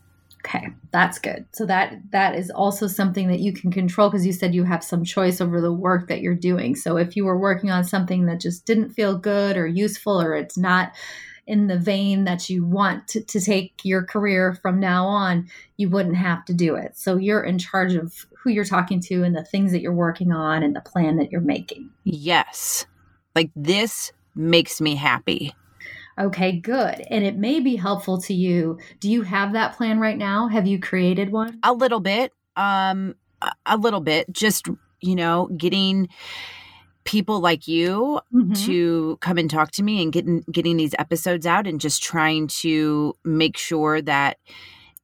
Okay, 0.46 0.68
that's 0.92 1.18
good. 1.18 1.46
So 1.52 1.64
that 1.66 1.94
that 2.10 2.34
is 2.34 2.50
also 2.50 2.86
something 2.86 3.28
that 3.28 3.40
you 3.40 3.52
can 3.52 3.70
control 3.70 4.10
because 4.10 4.26
you 4.26 4.32
said 4.32 4.54
you 4.54 4.64
have 4.64 4.84
some 4.84 5.02
choice 5.02 5.40
over 5.40 5.60
the 5.60 5.72
work 5.72 6.08
that 6.08 6.20
you're 6.20 6.34
doing. 6.34 6.76
So 6.76 6.98
if 6.98 7.16
you 7.16 7.24
were 7.24 7.38
working 7.38 7.70
on 7.70 7.82
something 7.84 8.26
that 8.26 8.40
just 8.40 8.66
didn't 8.66 8.90
feel 8.90 9.16
good 9.16 9.56
or 9.56 9.66
useful 9.66 10.20
or 10.20 10.34
it's 10.34 10.58
not 10.58 10.92
in 11.46 11.66
the 11.66 11.78
vein 11.78 12.24
that 12.24 12.48
you 12.48 12.64
want 12.64 13.08
to, 13.08 13.22
to 13.22 13.40
take 13.40 13.80
your 13.82 14.02
career 14.04 14.54
from 14.62 14.80
now 14.80 15.06
on, 15.06 15.48
you 15.76 15.90
wouldn't 15.90 16.16
have 16.16 16.44
to 16.46 16.54
do 16.54 16.74
it. 16.74 16.96
So 16.96 17.16
you're 17.16 17.42
in 17.42 17.58
charge 17.58 17.94
of 17.94 18.26
who 18.38 18.50
you're 18.50 18.64
talking 18.64 19.00
to 19.00 19.22
and 19.22 19.34
the 19.34 19.44
things 19.44 19.72
that 19.72 19.80
you're 19.80 19.92
working 19.92 20.32
on 20.32 20.62
and 20.62 20.74
the 20.74 20.80
plan 20.80 21.16
that 21.16 21.30
you're 21.30 21.40
making. 21.40 21.90
Yes. 22.04 22.86
Like 23.34 23.50
this 23.56 24.12
makes 24.34 24.80
me 24.80 24.94
happy. 24.94 25.54
Okay, 26.18 26.60
good. 26.60 27.04
And 27.10 27.24
it 27.24 27.36
may 27.36 27.60
be 27.60 27.76
helpful 27.76 28.18
to 28.22 28.34
you. 28.34 28.78
Do 29.00 29.10
you 29.10 29.22
have 29.22 29.52
that 29.54 29.76
plan 29.76 29.98
right 29.98 30.16
now? 30.16 30.48
Have 30.48 30.66
you 30.66 30.78
created 30.78 31.32
one? 31.32 31.58
A 31.62 31.72
little 31.72 32.00
bit. 32.00 32.32
Um 32.56 33.16
a- 33.42 33.52
a 33.66 33.76
little 33.76 34.00
bit. 34.00 34.32
Just, 34.32 34.68
you 35.00 35.16
know, 35.16 35.48
getting 35.56 36.08
people 37.04 37.40
like 37.40 37.68
you 37.68 38.20
Mhm. 38.32 38.56
to 38.66 39.18
come 39.20 39.38
and 39.38 39.50
talk 39.50 39.70
to 39.72 39.82
me 39.82 40.02
and 40.02 40.12
getting 40.12 40.44
getting 40.50 40.76
these 40.76 40.94
episodes 40.98 41.46
out 41.46 41.66
and 41.66 41.80
just 41.80 42.02
trying 42.02 42.46
to 42.48 43.14
make 43.24 43.56
sure 43.56 44.00
that 44.02 44.38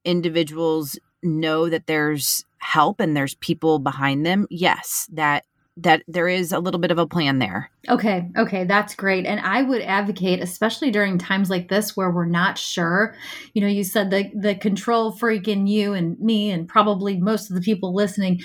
individuals 0.04 0.98
know 1.22 1.68
that 1.68 1.86
there's 1.86 2.44
help 2.58 3.00
and 3.00 3.16
there's 3.16 3.34
people 3.36 3.78
behind 3.78 4.24
them. 4.24 4.46
Yes, 4.50 5.08
that 5.12 5.44
that 5.76 6.02
there 6.06 6.28
is 6.28 6.52
a 6.52 6.58
little 6.58 6.80
bit 6.80 6.90
of 6.90 6.98
a 6.98 7.06
plan 7.06 7.38
there. 7.38 7.70
Okay, 7.88 8.28
okay, 8.36 8.64
that's 8.64 8.94
great. 8.94 9.24
And 9.24 9.40
I 9.40 9.62
would 9.62 9.80
advocate, 9.80 10.40
especially 10.42 10.90
during 10.90 11.16
times 11.16 11.48
like 11.48 11.68
this 11.68 11.96
where 11.96 12.10
we're 12.10 12.26
not 12.26 12.58
sure. 12.58 13.14
You 13.54 13.62
know, 13.62 13.68
you 13.68 13.84
said 13.84 14.10
the 14.10 14.30
the 14.34 14.54
control 14.54 15.12
freak 15.12 15.48
in 15.48 15.66
you 15.66 15.94
and 15.94 16.18
me, 16.20 16.50
and 16.50 16.68
probably 16.68 17.18
most 17.18 17.50
of 17.50 17.56
the 17.56 17.62
people 17.62 17.94
listening 17.94 18.40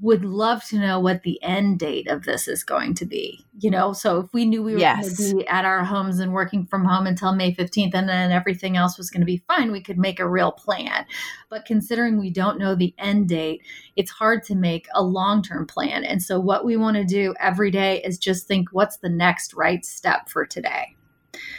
would 0.00 0.24
love 0.24 0.64
to 0.64 0.78
know 0.78 1.00
what 1.00 1.22
the 1.22 1.42
end 1.42 1.78
date 1.78 2.08
of 2.08 2.24
this 2.24 2.46
is 2.46 2.62
going 2.62 2.94
to 2.94 3.04
be. 3.04 3.44
You 3.58 3.70
know, 3.70 3.92
so 3.92 4.20
if 4.20 4.32
we 4.32 4.44
knew 4.44 4.62
we 4.62 4.74
were 4.74 4.78
Yes. 4.78 5.16
going 5.16 5.16
to 5.16 5.36
be 5.36 5.48
at 5.48 5.64
our 5.64 5.84
homes 5.84 6.20
and 6.20 6.32
working 6.32 6.64
from 6.66 6.84
home 6.84 7.06
until 7.06 7.34
May 7.34 7.52
15th 7.52 7.94
and 7.94 8.08
then 8.08 8.30
everything 8.30 8.76
else 8.76 8.96
was 8.96 9.10
going 9.10 9.22
to 9.22 9.26
be 9.26 9.42
fine, 9.48 9.72
we 9.72 9.80
could 9.80 9.98
make 9.98 10.20
a 10.20 10.28
real 10.28 10.52
plan. 10.52 11.04
But 11.48 11.64
considering 11.64 12.18
we 12.18 12.30
don't 12.30 12.58
know 12.58 12.74
the 12.74 12.94
end 12.98 13.28
date, 13.28 13.62
it's 13.96 14.10
hard 14.10 14.44
to 14.44 14.54
make 14.54 14.86
a 14.94 15.02
long 15.02 15.42
term 15.42 15.66
plan. 15.66 16.04
And 16.04 16.22
so, 16.22 16.38
what 16.38 16.64
we 16.64 16.76
want 16.76 16.96
to 16.96 17.04
do 17.04 17.34
every 17.40 17.70
day 17.70 18.00
is 18.02 18.18
just 18.18 18.46
think 18.46 18.68
what's 18.70 18.98
the 18.98 19.08
next 19.08 19.54
right 19.54 19.84
step 19.84 20.28
for 20.28 20.46
today? 20.46 20.94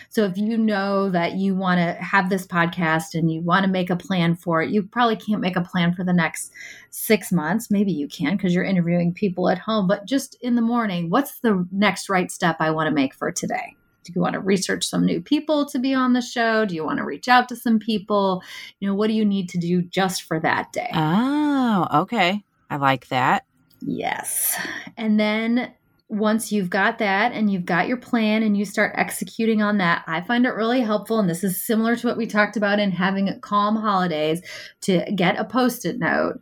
So, 0.09 0.25
if 0.25 0.37
you 0.37 0.57
know 0.57 1.09
that 1.11 1.33
you 1.33 1.55
want 1.55 1.79
to 1.79 2.03
have 2.03 2.29
this 2.29 2.45
podcast 2.45 3.13
and 3.13 3.31
you 3.31 3.41
want 3.41 3.63
to 3.63 3.71
make 3.71 3.89
a 3.89 3.95
plan 3.95 4.35
for 4.35 4.61
it, 4.61 4.71
you 4.71 4.83
probably 4.83 5.15
can't 5.15 5.41
make 5.41 5.55
a 5.55 5.61
plan 5.61 5.93
for 5.93 6.03
the 6.03 6.13
next 6.13 6.51
six 6.89 7.31
months. 7.31 7.69
Maybe 7.69 7.91
you 7.91 8.07
can 8.07 8.35
because 8.35 8.53
you're 8.53 8.63
interviewing 8.63 9.13
people 9.13 9.49
at 9.49 9.59
home, 9.59 9.87
but 9.87 10.05
just 10.05 10.35
in 10.41 10.55
the 10.55 10.61
morning, 10.61 11.09
what's 11.09 11.39
the 11.39 11.67
next 11.71 12.09
right 12.09 12.31
step 12.31 12.57
I 12.59 12.71
want 12.71 12.87
to 12.87 12.93
make 12.93 13.13
for 13.13 13.31
today? 13.31 13.75
Do 14.03 14.13
you 14.15 14.21
want 14.21 14.33
to 14.33 14.39
research 14.39 14.87
some 14.87 15.05
new 15.05 15.21
people 15.21 15.65
to 15.67 15.77
be 15.77 15.93
on 15.93 16.13
the 16.13 16.21
show? 16.21 16.65
Do 16.65 16.73
you 16.73 16.83
want 16.83 16.97
to 16.97 17.05
reach 17.05 17.27
out 17.27 17.47
to 17.49 17.55
some 17.55 17.77
people? 17.77 18.41
You 18.79 18.87
know, 18.87 18.95
what 18.95 19.07
do 19.07 19.13
you 19.13 19.25
need 19.25 19.49
to 19.49 19.59
do 19.59 19.83
just 19.83 20.23
for 20.23 20.39
that 20.39 20.73
day? 20.73 20.89
Oh, 20.93 21.87
okay. 21.93 22.43
I 22.69 22.77
like 22.77 23.07
that. 23.09 23.45
Yes. 23.81 24.57
And 24.97 25.19
then 25.19 25.73
once 26.09 26.51
you've 26.51 26.71
got 26.71 26.97
that 26.97 27.31
and 27.33 27.51
you've 27.51 27.65
got 27.65 27.87
your 27.87 27.97
plan 27.97 28.41
and 28.41 28.57
you 28.57 28.65
start 28.65 28.93
executing 28.97 29.61
on 29.61 29.77
that, 29.77 30.03
I 30.07 30.21
find 30.21 30.45
it 30.45 30.55
really 30.55 30.81
helpful. 30.81 31.19
And 31.19 31.29
this 31.29 31.43
is 31.43 31.63
similar 31.63 31.95
to 31.95 32.07
what 32.07 32.17
we 32.17 32.25
talked 32.25 32.57
about 32.57 32.79
in 32.79 32.89
having 32.91 33.39
calm 33.41 33.75
holidays 33.75 34.41
to 34.81 35.05
get 35.15 35.37
a 35.39 35.45
post 35.45 35.85
it 35.85 35.99
note 35.99 36.41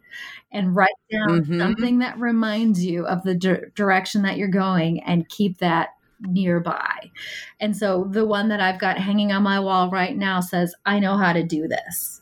and 0.53 0.73
write 0.73 0.87
down 1.11 1.43
Mhm. 1.43 1.59
something 1.59 1.99
that 1.99 2.17
reminds 2.17 2.85
you 2.85 3.05
of 3.05 3.23
the 3.23 3.35
di- 3.35 3.59
direction 3.75 4.21
that 4.21 4.37
you're 4.37 4.47
going 4.47 5.03
and 5.03 5.27
keep 5.27 5.57
that 5.57 5.89
nearby. 6.21 7.11
And 7.59 7.75
so 7.75 8.07
the 8.09 8.25
one 8.25 8.47
that 8.47 8.61
I've 8.61 8.79
got 8.79 8.97
hanging 8.97 9.33
on 9.33 9.43
my 9.43 9.59
wall 9.59 9.89
right 9.91 10.15
now 10.15 10.39
says, 10.39 10.73
I 10.85 10.99
know 10.99 11.17
how 11.17 11.33
to 11.33 11.43
do 11.43 11.67
this. 11.67 12.21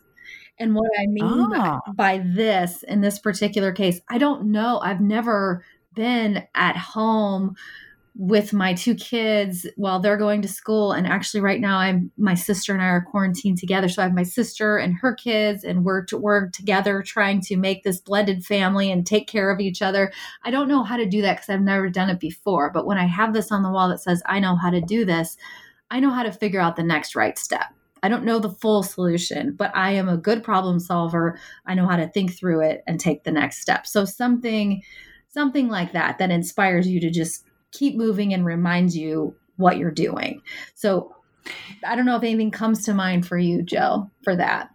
And 0.58 0.74
what 0.74 0.90
I 0.98 1.06
mean 1.08 1.50
by, 1.52 1.80
Oh. 1.86 1.92
by 1.94 2.24
this 2.26 2.82
in 2.84 3.02
this 3.02 3.20
particular 3.20 3.72
case, 3.72 4.02
I 4.10 4.18
don't 4.18 4.46
know. 4.52 4.80
I've 4.80 5.02
never 5.02 5.64
been 5.96 6.46
at 6.54 6.78
home 6.78 7.56
with 8.18 8.54
my 8.54 8.74
two 8.74 8.96
kids 8.96 9.68
while 9.76 10.00
they're 10.00 10.16
going 10.16 10.42
to 10.42 10.48
school. 10.48 10.94
And 10.94 11.06
actually 11.06 11.42
right 11.42 11.60
now 11.60 11.80
i'm 11.80 12.12
my 12.18 12.34
sister 12.34 12.74
and 12.74 12.82
i 12.82 12.86
are 12.86 13.02
quarantined 13.02 13.58
together. 13.58 13.90
So 13.90 14.02
i 14.02 14.06
have 14.06 14.16
my 14.16 14.24
sister 14.24 14.78
and 14.78 14.96
her 14.96 15.14
kids 15.14 15.66
and 15.66 15.84
we're 15.84 16.06
to 16.06 16.18
work 16.18 16.54
together 16.54 17.02
trying 17.02 17.42
to 17.42 17.58
make 17.58 17.84
this 17.84 18.00
blended 18.00 18.46
family 18.46 18.90
and 18.90 19.06
take 19.06 19.28
care 19.28 19.52
of 19.52 19.60
each 19.60 19.82
other. 19.82 20.14
I 20.44 20.52
don't 20.52 20.70
know 20.70 20.84
how 20.84 20.96
to 20.96 21.06
do 21.06 21.22
that 21.24 21.36
because 21.36 21.50
i've 21.50 21.62
never 21.62 21.90
done 21.90 22.10
it 22.10 22.20
before. 22.22 22.72
But 22.72 22.86
when 22.86 22.98
i 22.98 23.06
have 23.06 23.34
this 23.34 23.52
on 23.52 23.64
the 23.64 23.72
wall 23.72 23.90
that 23.90 24.02
says 24.02 24.24
i 24.26 24.40
know 24.40 24.56
how 24.56 24.70
to 24.70 24.82
do 24.82 25.04
this 25.04 25.36
i 25.92 26.00
know 26.00 26.12
how 26.12 26.24
to 26.24 26.32
figure 26.32 26.62
out 26.62 26.78
the 26.78 26.84
next 26.84 27.16
right 27.16 27.38
step. 27.38 27.74
I 28.02 28.08
don't 28.08 28.24
know 28.24 28.40
the 28.40 28.52
full 28.52 28.84
solution, 28.84 29.54
but 29.54 29.76
I 29.76 29.92
am 29.92 30.08
a 30.08 30.16
good 30.16 30.44
problem 30.44 30.80
solver. 30.80 31.40
I 31.66 31.74
know 31.74 31.88
how 31.88 31.96
to 31.96 32.08
think 32.08 32.38
through 32.38 32.62
it 32.62 32.84
and 32.86 33.00
take 33.00 33.24
the 33.24 33.32
next 33.32 33.62
step. 33.62 33.88
So 33.88 34.06
something 34.06 34.84
something 35.36 35.68
like 35.68 35.92
that 35.92 36.18
that 36.18 36.32
inspires 36.32 36.88
you 36.88 37.02
to 37.02 37.12
just 37.12 37.44
keep 37.72 37.96
moving 37.98 38.34
and 38.34 38.46
reminds 38.46 38.96
you 38.96 39.36
what 39.58 39.78
you're 39.78 39.92
doing. 39.92 40.42
So 40.76 41.14
I 41.86 41.96
don't 41.96 42.06
know 42.06 42.16
if 42.16 42.24
anything 42.24 42.52
comes 42.52 42.86
to 42.86 42.94
mind 42.94 43.28
for 43.28 43.38
you, 43.38 43.62
Jill, 43.62 44.10
for 44.24 44.36
that. 44.38 44.70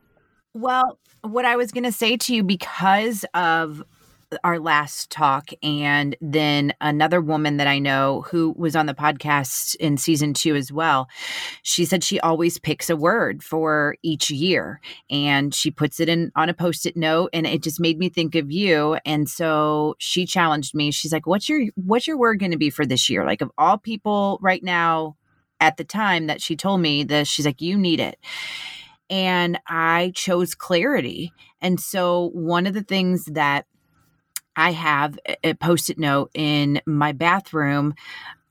Well, 0.52 0.98
what 1.22 1.46
I 1.46 1.56
was 1.56 1.72
going 1.72 1.84
to 1.84 1.92
say 1.92 2.18
to 2.18 2.34
you 2.34 2.42
because 2.42 3.24
of 3.32 3.82
our 4.44 4.58
last 4.58 5.10
talk 5.10 5.50
and 5.62 6.16
then 6.20 6.72
another 6.80 7.20
woman 7.20 7.56
that 7.56 7.66
I 7.66 7.78
know 7.78 8.22
who 8.22 8.54
was 8.56 8.76
on 8.76 8.86
the 8.86 8.94
podcast 8.94 9.74
in 9.76 9.96
season 9.96 10.34
2 10.34 10.54
as 10.56 10.72
well. 10.72 11.08
She 11.62 11.84
said 11.84 12.04
she 12.04 12.20
always 12.20 12.58
picks 12.58 12.90
a 12.90 12.96
word 12.96 13.42
for 13.42 13.96
each 14.02 14.30
year 14.30 14.80
and 15.10 15.54
she 15.54 15.70
puts 15.70 16.00
it 16.00 16.08
in 16.08 16.32
on 16.36 16.48
a 16.48 16.54
post-it 16.54 16.96
note 16.96 17.30
and 17.32 17.46
it 17.46 17.62
just 17.62 17.80
made 17.80 17.98
me 17.98 18.08
think 18.08 18.34
of 18.34 18.50
you 18.50 18.98
and 19.04 19.28
so 19.28 19.94
she 19.98 20.26
challenged 20.26 20.74
me. 20.74 20.90
She's 20.90 21.12
like, 21.12 21.26
"What's 21.26 21.48
your 21.48 21.66
what's 21.74 22.06
your 22.06 22.18
word 22.18 22.38
going 22.40 22.52
to 22.52 22.58
be 22.58 22.70
for 22.70 22.86
this 22.86 23.10
year? 23.10 23.24
Like 23.24 23.40
of 23.40 23.50
all 23.58 23.78
people 23.78 24.38
right 24.42 24.62
now 24.62 25.16
at 25.60 25.76
the 25.76 25.84
time 25.84 26.26
that 26.28 26.40
she 26.40 26.56
told 26.56 26.80
me 26.80 27.04
this, 27.04 27.28
she's 27.28 27.46
like, 27.46 27.60
"You 27.60 27.76
need 27.76 28.00
it." 28.00 28.18
and 29.10 29.58
I 29.66 30.12
chose 30.14 30.54
clarity. 30.54 31.32
And 31.60 31.80
so 31.80 32.30
one 32.32 32.66
of 32.66 32.74
the 32.74 32.84
things 32.84 33.24
that 33.24 33.66
I 34.60 34.72
have 34.72 35.18
a 35.44 35.54
post-it 35.54 35.98
note 35.98 36.30
in 36.34 36.80
my 36.86 37.12
bathroom 37.12 37.94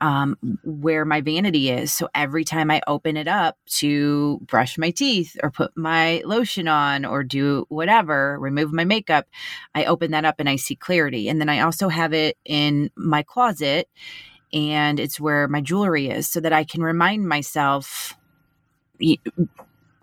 um, 0.02 0.38
where 0.64 1.06
my 1.06 1.22
vanity 1.22 1.70
is. 1.70 1.92
So 1.92 2.10
every 2.16 2.44
time 2.46 2.72
I 2.72 2.82
open 2.88 3.18
it 3.18 3.28
up 3.28 3.58
to 3.80 4.40
brush 4.44 4.78
my 4.78 4.92
teeth 4.92 5.38
or 5.44 5.52
put 5.52 5.76
my 5.78 6.22
lotion 6.26 6.68
on 6.68 7.06
or 7.06 7.24
do 7.24 7.66
whatever, 7.70 8.38
remove 8.40 8.72
my 8.74 8.86
makeup, 8.86 9.28
I 9.76 9.86
open 9.86 10.12
that 10.12 10.26
up 10.26 10.40
and 10.40 10.50
I 10.50 10.56
see 10.56 10.76
clarity. 10.76 11.30
And 11.30 11.42
then 11.42 11.50
I 11.50 11.60
also 11.62 11.90
have 11.90 12.14
it 12.14 12.38
in 12.46 12.92
my 12.96 13.24
closet 13.24 13.90
and 14.54 15.00
it's 15.00 15.20
where 15.20 15.48
my 15.48 15.62
jewelry 15.62 16.10
is 16.10 16.28
so 16.28 16.40
that 16.40 16.54
I 16.54 16.64
can 16.64 16.82
remind 16.82 17.28
myself 17.28 18.16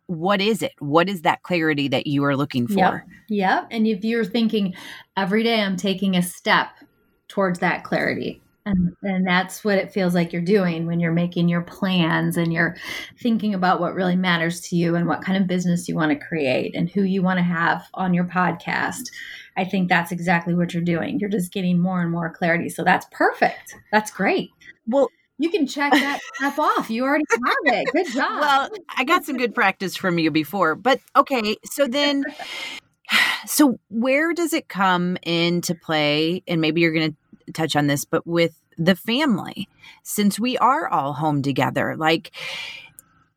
what 0.06 0.40
is 0.40 0.62
it? 0.62 0.72
What 0.78 1.08
is 1.08 1.22
that 1.22 1.42
clarity 1.42 1.88
that 1.88 2.06
you 2.06 2.24
are 2.24 2.36
looking 2.36 2.66
for? 2.66 3.04
Yep. 3.08 3.08
Yep. 3.28 3.68
And 3.70 3.86
if 3.86 4.04
you're 4.04 4.24
thinking 4.24 4.74
every 5.16 5.42
day 5.42 5.60
I'm 5.60 5.76
taking 5.76 6.16
a 6.16 6.22
step 6.22 6.68
towards 7.28 7.58
that 7.58 7.84
clarity. 7.84 8.40
And, 8.64 8.96
and 9.02 9.24
that's 9.24 9.64
what 9.64 9.78
it 9.78 9.92
feels 9.92 10.12
like 10.12 10.32
you're 10.32 10.42
doing 10.42 10.86
when 10.86 10.98
you're 10.98 11.12
making 11.12 11.48
your 11.48 11.62
plans 11.62 12.36
and 12.36 12.52
you're 12.52 12.76
thinking 13.20 13.54
about 13.54 13.80
what 13.80 13.94
really 13.94 14.16
matters 14.16 14.60
to 14.62 14.76
you 14.76 14.96
and 14.96 15.06
what 15.06 15.22
kind 15.22 15.40
of 15.40 15.46
business 15.46 15.88
you 15.88 15.94
want 15.94 16.10
to 16.10 16.26
create 16.26 16.74
and 16.74 16.90
who 16.90 17.02
you 17.02 17.22
want 17.22 17.38
to 17.38 17.44
have 17.44 17.86
on 17.94 18.12
your 18.12 18.24
podcast. 18.24 19.04
I 19.56 19.64
think 19.64 19.88
that's 19.88 20.10
exactly 20.10 20.52
what 20.52 20.74
you're 20.74 20.82
doing. 20.82 21.20
You're 21.20 21.30
just 21.30 21.52
getting 21.52 21.80
more 21.80 22.02
and 22.02 22.10
more 22.10 22.28
clarity. 22.28 22.68
So 22.68 22.82
that's 22.82 23.06
perfect. 23.12 23.76
That's 23.92 24.10
great. 24.10 24.50
Well, 24.88 25.10
You 25.38 25.50
can 25.50 25.66
check 25.66 25.92
that 25.92 26.20
off. 26.58 26.90
You 26.90 27.04
already 27.04 27.24
have 27.30 27.74
it. 27.74 27.88
Good 27.92 28.12
job. 28.12 28.40
well, 28.40 28.68
I 28.96 29.04
got 29.04 29.24
some 29.24 29.36
good 29.36 29.54
practice 29.54 29.96
from 29.96 30.18
you 30.18 30.30
before, 30.30 30.74
but 30.74 31.00
okay. 31.14 31.56
So 31.64 31.86
then, 31.86 32.24
so 33.46 33.78
where 33.90 34.32
does 34.32 34.52
it 34.52 34.68
come 34.68 35.18
into 35.22 35.74
play? 35.74 36.42
And 36.48 36.60
maybe 36.60 36.80
you're 36.80 36.92
going 36.92 37.16
to 37.46 37.52
touch 37.52 37.76
on 37.76 37.86
this, 37.86 38.04
but 38.04 38.26
with 38.26 38.58
the 38.78 38.96
family, 38.96 39.68
since 40.02 40.40
we 40.40 40.56
are 40.58 40.88
all 40.88 41.12
home 41.12 41.42
together, 41.42 41.96
like, 41.96 42.32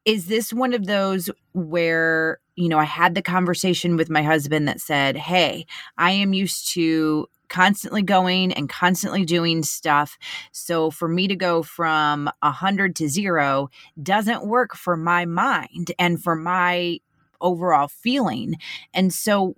is 0.05 0.27
this 0.27 0.53
one 0.53 0.73
of 0.73 0.85
those 0.85 1.29
where, 1.53 2.39
you 2.55 2.69
know, 2.69 2.79
I 2.79 2.85
had 2.85 3.13
the 3.13 3.21
conversation 3.21 3.97
with 3.97 4.09
my 4.09 4.23
husband 4.23 4.67
that 4.67 4.79
said, 4.79 5.17
Hey, 5.17 5.65
I 5.97 6.11
am 6.11 6.33
used 6.33 6.69
to 6.73 7.27
constantly 7.49 8.01
going 8.01 8.53
and 8.53 8.69
constantly 8.69 9.25
doing 9.25 9.63
stuff. 9.63 10.17
So 10.51 10.91
for 10.91 11.07
me 11.07 11.27
to 11.27 11.35
go 11.35 11.63
from 11.63 12.29
a 12.41 12.51
hundred 12.51 12.95
to 12.97 13.09
zero 13.09 13.69
doesn't 14.01 14.45
work 14.45 14.75
for 14.75 14.95
my 14.95 15.25
mind 15.25 15.91
and 15.99 16.21
for 16.21 16.35
my 16.35 16.99
overall 17.41 17.87
feeling. 17.87 18.55
And 18.93 19.13
so 19.13 19.55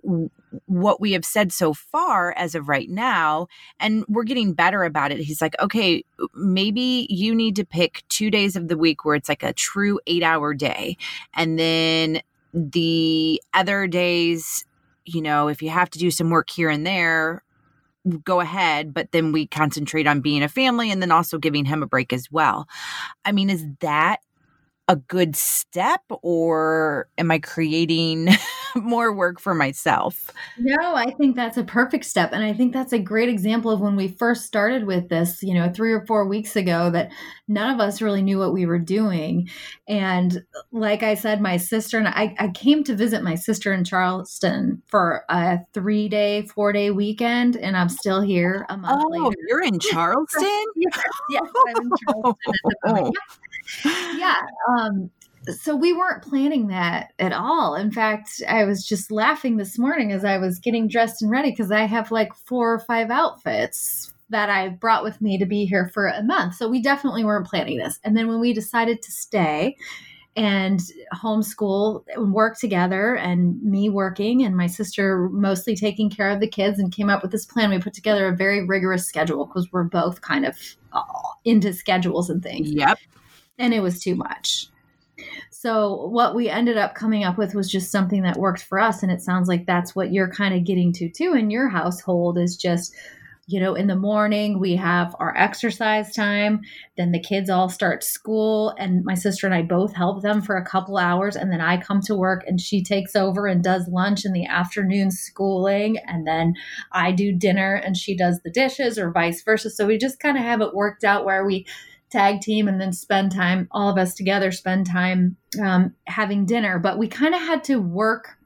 what 0.66 1.00
we 1.00 1.12
have 1.12 1.24
said 1.24 1.52
so 1.52 1.72
far 1.72 2.32
as 2.36 2.54
of 2.54 2.68
right 2.68 2.88
now 2.88 3.46
and 3.80 4.04
we're 4.08 4.22
getting 4.22 4.52
better 4.52 4.84
about 4.84 5.10
it 5.10 5.18
he's 5.18 5.40
like 5.40 5.58
okay 5.60 6.04
maybe 6.34 7.06
you 7.08 7.34
need 7.34 7.56
to 7.56 7.64
pick 7.64 8.02
2 8.10 8.30
days 8.30 8.54
of 8.54 8.68
the 8.68 8.76
week 8.76 9.04
where 9.04 9.14
it's 9.14 9.28
like 9.28 9.42
a 9.42 9.52
true 9.54 9.98
8 10.06 10.22
hour 10.22 10.52
day 10.52 10.96
and 11.34 11.58
then 11.58 12.20
the 12.52 13.40
other 13.54 13.86
days 13.86 14.66
you 15.06 15.22
know 15.22 15.48
if 15.48 15.62
you 15.62 15.70
have 15.70 15.88
to 15.90 15.98
do 15.98 16.10
some 16.10 16.28
work 16.28 16.50
here 16.50 16.68
and 16.68 16.86
there 16.86 17.42
go 18.24 18.40
ahead 18.40 18.92
but 18.92 19.12
then 19.12 19.32
we 19.32 19.46
concentrate 19.46 20.06
on 20.06 20.20
being 20.20 20.42
a 20.42 20.48
family 20.48 20.90
and 20.90 21.00
then 21.00 21.12
also 21.12 21.38
giving 21.38 21.64
him 21.64 21.82
a 21.82 21.86
break 21.86 22.12
as 22.12 22.30
well. 22.30 22.68
I 23.24 23.32
mean 23.32 23.50
is 23.50 23.64
that 23.80 24.20
a 24.88 24.96
good 24.96 25.36
step 25.36 26.02
or 26.22 27.08
am 27.16 27.30
I 27.30 27.38
creating 27.38 28.28
more 28.74 29.12
work 29.12 29.40
for 29.40 29.54
myself? 29.54 30.30
No, 30.58 30.94
I 30.94 31.10
think 31.12 31.36
that's 31.36 31.56
a 31.56 31.64
perfect 31.64 32.04
step. 32.04 32.32
And 32.32 32.42
I 32.42 32.52
think 32.52 32.72
that's 32.72 32.92
a 32.92 32.98
great 32.98 33.28
example 33.28 33.70
of 33.70 33.80
when 33.80 33.96
we 33.96 34.08
first 34.08 34.44
started 34.44 34.84
with 34.84 35.08
this, 35.08 35.42
you 35.42 35.54
know, 35.54 35.70
three 35.70 35.92
or 35.92 36.04
four 36.06 36.26
weeks 36.26 36.56
ago, 36.56 36.90
that 36.90 37.12
none 37.46 37.72
of 37.72 37.80
us 37.80 38.02
really 38.02 38.22
knew 38.22 38.38
what 38.38 38.52
we 38.52 38.66
were 38.66 38.78
doing. 38.78 39.48
And 39.88 40.42
like 40.72 41.02
I 41.02 41.14
said, 41.14 41.40
my 41.40 41.56
sister 41.58 41.98
and 41.98 42.08
I, 42.08 42.34
I 42.38 42.48
came 42.48 42.82
to 42.84 42.96
visit 42.96 43.22
my 43.22 43.36
sister 43.36 43.72
in 43.72 43.84
Charleston 43.84 44.82
for 44.86 45.24
a 45.28 45.60
three 45.72 46.08
day, 46.08 46.42
four 46.42 46.72
day 46.72 46.90
weekend, 46.90 47.56
and 47.56 47.76
I'm 47.76 47.88
still 47.88 48.20
here 48.20 48.66
a 48.68 48.76
month 48.76 49.02
oh, 49.04 49.08
later. 49.08 49.36
You're 49.48 49.62
in 49.62 49.78
Charleston? 49.80 50.64
yes, 50.76 51.02
yes, 51.30 51.48
I'm 51.68 51.82
in 51.82 51.90
Charleston 52.04 53.12
yeah. 54.22 54.40
Um, 54.68 55.10
so 55.50 55.74
we 55.74 55.92
weren't 55.92 56.22
planning 56.22 56.68
that 56.68 57.12
at 57.18 57.32
all. 57.32 57.74
In 57.74 57.90
fact, 57.90 58.42
I 58.48 58.64
was 58.64 58.86
just 58.86 59.10
laughing 59.10 59.56
this 59.56 59.78
morning 59.78 60.12
as 60.12 60.24
I 60.24 60.38
was 60.38 60.60
getting 60.60 60.88
dressed 60.88 61.20
and 61.20 61.30
ready 61.30 61.50
because 61.50 61.72
I 61.72 61.82
have 61.84 62.12
like 62.12 62.32
four 62.34 62.72
or 62.72 62.78
five 62.78 63.10
outfits 63.10 64.12
that 64.30 64.48
I 64.48 64.68
brought 64.70 65.02
with 65.02 65.20
me 65.20 65.36
to 65.38 65.46
be 65.46 65.66
here 65.66 65.90
for 65.92 66.06
a 66.06 66.22
month. 66.22 66.54
So 66.54 66.68
we 66.68 66.80
definitely 66.80 67.24
weren't 67.24 67.46
planning 67.46 67.78
this. 67.78 67.98
And 68.04 68.16
then 68.16 68.28
when 68.28 68.40
we 68.40 68.52
decided 68.54 69.02
to 69.02 69.10
stay 69.10 69.76
and 70.36 70.80
homeschool 71.12 72.04
and 72.14 72.32
work 72.32 72.58
together 72.58 73.16
and 73.16 73.60
me 73.62 73.90
working 73.90 74.44
and 74.44 74.56
my 74.56 74.68
sister 74.68 75.28
mostly 75.28 75.74
taking 75.74 76.08
care 76.08 76.30
of 76.30 76.40
the 76.40 76.48
kids 76.48 76.78
and 76.78 76.94
came 76.94 77.10
up 77.10 77.20
with 77.20 77.32
this 77.32 77.44
plan, 77.44 77.70
we 77.70 77.78
put 77.78 77.94
together 77.94 78.28
a 78.28 78.36
very 78.36 78.64
rigorous 78.64 79.06
schedule 79.06 79.44
because 79.44 79.70
we're 79.72 79.82
both 79.82 80.20
kind 80.22 80.46
of 80.46 80.56
uh, 80.92 81.02
into 81.44 81.72
schedules 81.72 82.30
and 82.30 82.42
things. 82.42 82.70
Yep 82.70 82.98
and 83.58 83.74
it 83.74 83.80
was 83.80 84.00
too 84.00 84.14
much. 84.14 84.68
So 85.50 86.06
what 86.06 86.34
we 86.34 86.48
ended 86.48 86.76
up 86.76 86.96
coming 86.96 87.22
up 87.22 87.38
with 87.38 87.54
was 87.54 87.70
just 87.70 87.92
something 87.92 88.22
that 88.22 88.36
worked 88.36 88.64
for 88.64 88.80
us 88.80 89.02
and 89.02 89.12
it 89.12 89.20
sounds 89.20 89.48
like 89.48 89.64
that's 89.64 89.94
what 89.94 90.12
you're 90.12 90.32
kind 90.32 90.54
of 90.54 90.64
getting 90.64 90.92
to 90.94 91.08
too 91.08 91.34
in 91.34 91.50
your 91.50 91.68
household 91.68 92.36
is 92.36 92.56
just 92.56 92.92
you 93.46 93.60
know 93.60 93.74
in 93.74 93.86
the 93.86 93.94
morning 93.94 94.58
we 94.58 94.74
have 94.74 95.14
our 95.20 95.36
exercise 95.36 96.12
time 96.14 96.60
then 96.96 97.12
the 97.12 97.20
kids 97.20 97.48
all 97.48 97.68
start 97.68 98.02
school 98.02 98.70
and 98.78 99.04
my 99.04 99.14
sister 99.14 99.46
and 99.46 99.54
I 99.54 99.62
both 99.62 99.94
help 99.94 100.22
them 100.22 100.42
for 100.42 100.56
a 100.56 100.64
couple 100.64 100.96
hours 100.96 101.36
and 101.36 101.52
then 101.52 101.60
I 101.60 101.76
come 101.76 102.00
to 102.02 102.16
work 102.16 102.42
and 102.46 102.60
she 102.60 102.82
takes 102.82 103.14
over 103.14 103.46
and 103.46 103.62
does 103.62 103.86
lunch 103.86 104.24
in 104.24 104.32
the 104.32 104.46
afternoon 104.46 105.12
schooling 105.12 105.98
and 106.06 106.26
then 106.26 106.54
I 106.90 107.12
do 107.12 107.32
dinner 107.32 107.74
and 107.74 107.96
she 107.96 108.16
does 108.16 108.40
the 108.42 108.50
dishes 108.50 108.98
or 108.98 109.12
vice 109.12 109.42
versa 109.42 109.70
so 109.70 109.86
we 109.86 109.96
just 109.96 110.18
kind 110.18 110.36
of 110.36 110.42
have 110.42 110.60
it 110.60 110.74
worked 110.74 111.04
out 111.04 111.24
where 111.24 111.44
we 111.44 111.66
tag 112.12 112.40
team 112.40 112.68
and 112.68 112.80
then 112.80 112.92
spend 112.92 113.32
time, 113.32 113.66
all 113.70 113.90
of 113.90 113.98
us 113.98 114.14
together, 114.14 114.52
spend 114.52 114.86
time 114.86 115.36
um, 115.60 115.94
having 116.06 116.46
dinner. 116.46 116.78
But 116.78 116.98
we 116.98 117.08
kind 117.08 117.34
of 117.34 117.40
had 117.40 117.64
to 117.64 117.80
work 117.80 118.36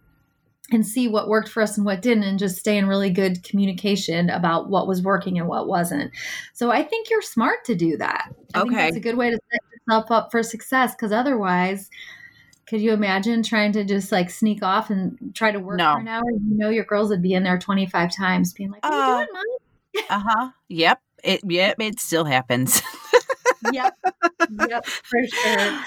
and 0.72 0.86
see 0.86 1.06
what 1.06 1.28
worked 1.28 1.48
for 1.48 1.62
us 1.62 1.76
and 1.76 1.86
what 1.86 2.02
didn't, 2.02 2.24
and 2.24 2.38
just 2.38 2.56
stay 2.56 2.76
in 2.76 2.88
really 2.88 3.10
good 3.10 3.42
communication 3.44 4.30
about 4.30 4.68
what 4.68 4.88
was 4.88 5.02
working 5.02 5.38
and 5.38 5.46
what 5.46 5.68
wasn't. 5.68 6.10
So 6.54 6.70
I 6.70 6.82
think 6.82 7.08
you're 7.10 7.22
smart 7.22 7.64
to 7.66 7.74
do 7.74 7.96
that. 7.98 8.32
I 8.54 8.60
okay. 8.60 8.68
think 8.68 8.80
that's 8.80 8.96
a 8.96 9.00
good 9.00 9.16
way 9.16 9.30
to 9.30 9.38
set 9.52 9.60
yourself 9.72 10.10
up 10.10 10.32
for 10.32 10.42
success 10.42 10.94
because 10.94 11.12
otherwise, 11.12 11.88
could 12.66 12.80
you 12.80 12.92
imagine 12.92 13.44
trying 13.44 13.72
to 13.72 13.84
just 13.84 14.10
like 14.10 14.28
sneak 14.28 14.62
off 14.62 14.90
and 14.90 15.32
try 15.34 15.52
to 15.52 15.60
work 15.60 15.78
no. 15.78 15.94
for 15.94 16.00
an 16.00 16.08
hour? 16.08 16.24
You 16.30 16.56
know, 16.56 16.70
your 16.70 16.84
girls 16.84 17.10
would 17.10 17.22
be 17.22 17.34
in 17.34 17.44
there 17.44 17.58
25 17.58 18.14
times 18.16 18.52
being 18.52 18.72
like, 18.72 18.84
What 18.84 18.92
are 18.92 18.96
you 18.96 19.14
uh, 19.14 19.18
doing, 19.18 19.28
mom? 19.34 20.04
uh 20.10 20.22
huh. 20.28 20.50
Yep. 20.68 21.00
It, 21.22 21.40
yep. 21.48 21.76
It 21.78 22.00
still 22.00 22.24
happens. 22.24 22.82
yep. 23.72 23.94
Yep, 24.68 24.86
for 24.86 25.26
sure. 25.26 25.80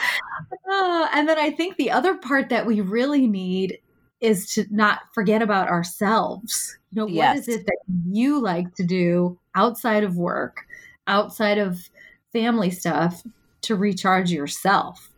Oh, 0.68 1.10
and 1.14 1.28
then 1.28 1.38
I 1.38 1.52
think 1.52 1.78
the 1.78 1.92
other 1.92 2.16
part 2.16 2.50
that 2.50 2.66
we 2.66 2.82
really 2.82 3.28
need 3.28 3.80
is 4.22 4.54
to 4.54 4.66
not 4.70 5.00
forget 5.14 5.42
about 5.42 5.70
ourselves. 5.70 6.78
You 6.92 7.02
know, 7.02 7.08
yes. 7.08 7.16
what 7.16 7.38
is 7.38 7.48
it 7.48 7.66
that 7.66 7.78
you 8.10 8.42
like 8.42 8.76
to 8.76 8.84
do 8.84 9.40
outside 9.56 10.04
of 10.04 10.18
work, 10.18 10.66
outside 11.08 11.58
of 11.58 11.90
family 12.34 12.72
stuff 12.72 13.24
to 13.62 13.76
recharge 13.76 14.32
yourself? 14.32 15.10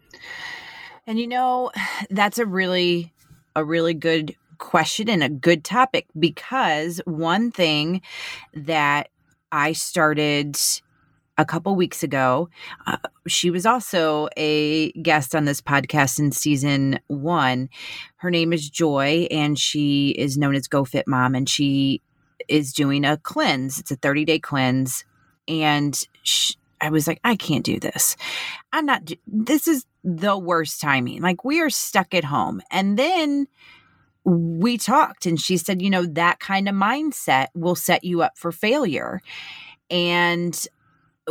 And 1.08 1.20
you 1.20 1.28
know, 1.28 1.72
that's 2.10 2.38
a 2.38 2.46
really 2.46 3.14
a 3.56 3.66
really 3.66 3.94
good 3.94 4.36
question 4.60 5.10
and 5.10 5.24
a 5.24 5.30
good 5.30 5.64
topic 5.64 6.06
because 6.18 7.02
one 7.06 7.52
thing 7.52 8.02
that 8.54 9.10
I 9.52 9.74
started 9.74 10.58
a 11.38 11.46
couple 11.46 11.76
weeks 11.76 12.04
ago. 12.04 12.50
Uh, 12.86 12.98
she 13.28 13.50
was 13.50 13.66
also 13.66 14.28
a 14.38 14.92
guest 14.94 15.36
on 15.36 15.46
this 15.46 15.62
podcast 15.62 16.20
in 16.20 16.32
season 16.32 17.00
one. 17.08 17.70
Her 18.18 18.30
name 18.30 18.54
is 18.54 18.70
Joy, 18.70 19.28
and 19.32 19.58
she 19.58 20.10
is 20.10 20.38
known 20.38 20.56
as 20.56 20.68
Go 20.68 20.86
Fit 20.86 21.08
Mom, 21.08 21.36
and 21.36 21.48
she 21.48 22.02
is 22.48 22.74
doing 22.74 23.06
a 23.06 23.18
cleanse. 23.18 23.80
It's 23.80 23.92
a 23.92 23.96
30 23.96 24.26
day 24.26 24.40
cleanse. 24.40 25.06
And 25.48 26.00
she, 26.24 26.56
I 26.80 26.90
was 26.90 27.08
like, 27.08 27.20
I 27.24 27.36
can't 27.36 27.64
do 27.64 27.80
this. 27.80 28.16
I'm 28.74 28.86
not, 28.86 29.10
this 29.28 29.68
is 29.68 29.86
the 30.04 30.38
worst 30.38 30.82
timing. 30.82 31.22
Like, 31.22 31.44
we 31.46 31.62
are 31.62 31.70
stuck 31.70 32.14
at 32.14 32.24
home. 32.24 32.62
And 32.72 32.98
then 32.98 33.48
we 34.24 34.78
talked, 34.78 35.26
and 35.26 35.40
she 35.40 35.58
said, 35.58 35.82
you 35.82 35.90
know, 35.90 36.06
that 36.06 36.40
kind 36.40 36.70
of 36.70 36.76
mindset 36.76 37.48
will 37.56 37.76
set 37.76 38.04
you 38.04 38.22
up 38.22 38.38
for 38.38 38.52
failure. 38.52 39.22
And 39.90 40.68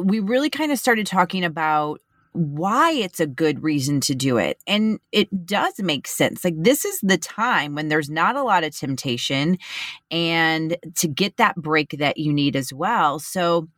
we 0.00 0.20
really 0.20 0.50
kind 0.50 0.72
of 0.72 0.78
started 0.78 1.06
talking 1.06 1.44
about 1.44 2.00
why 2.32 2.92
it's 2.92 3.18
a 3.18 3.26
good 3.26 3.62
reason 3.62 4.00
to 4.00 4.14
do 4.14 4.36
it. 4.36 4.58
And 4.66 5.00
it 5.10 5.46
does 5.46 5.74
make 5.80 6.06
sense. 6.06 6.44
Like, 6.44 6.54
this 6.56 6.84
is 6.84 7.00
the 7.02 7.18
time 7.18 7.74
when 7.74 7.88
there's 7.88 8.08
not 8.08 8.36
a 8.36 8.42
lot 8.42 8.62
of 8.62 8.76
temptation 8.76 9.58
and 10.10 10.76
to 10.96 11.08
get 11.08 11.38
that 11.38 11.56
break 11.56 11.96
that 11.98 12.18
you 12.18 12.32
need 12.32 12.54
as 12.54 12.72
well. 12.72 13.18
So 13.18 13.68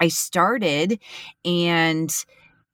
I 0.00 0.08
started 0.08 1.00
and 1.44 2.12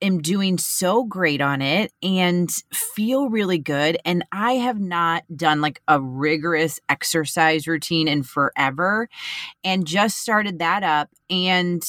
am 0.01 0.21
doing 0.21 0.57
so 0.57 1.03
great 1.03 1.41
on 1.41 1.61
it 1.61 1.91
and 2.01 2.49
feel 2.73 3.29
really 3.29 3.59
good. 3.59 3.97
And 4.05 4.25
I 4.31 4.53
have 4.53 4.79
not 4.79 5.23
done 5.35 5.61
like 5.61 5.81
a 5.87 6.01
rigorous 6.01 6.79
exercise 6.89 7.67
routine 7.67 8.07
in 8.07 8.23
forever 8.23 9.09
and 9.63 9.85
just 9.85 10.17
started 10.17 10.59
that 10.59 10.83
up. 10.83 11.09
And 11.29 11.83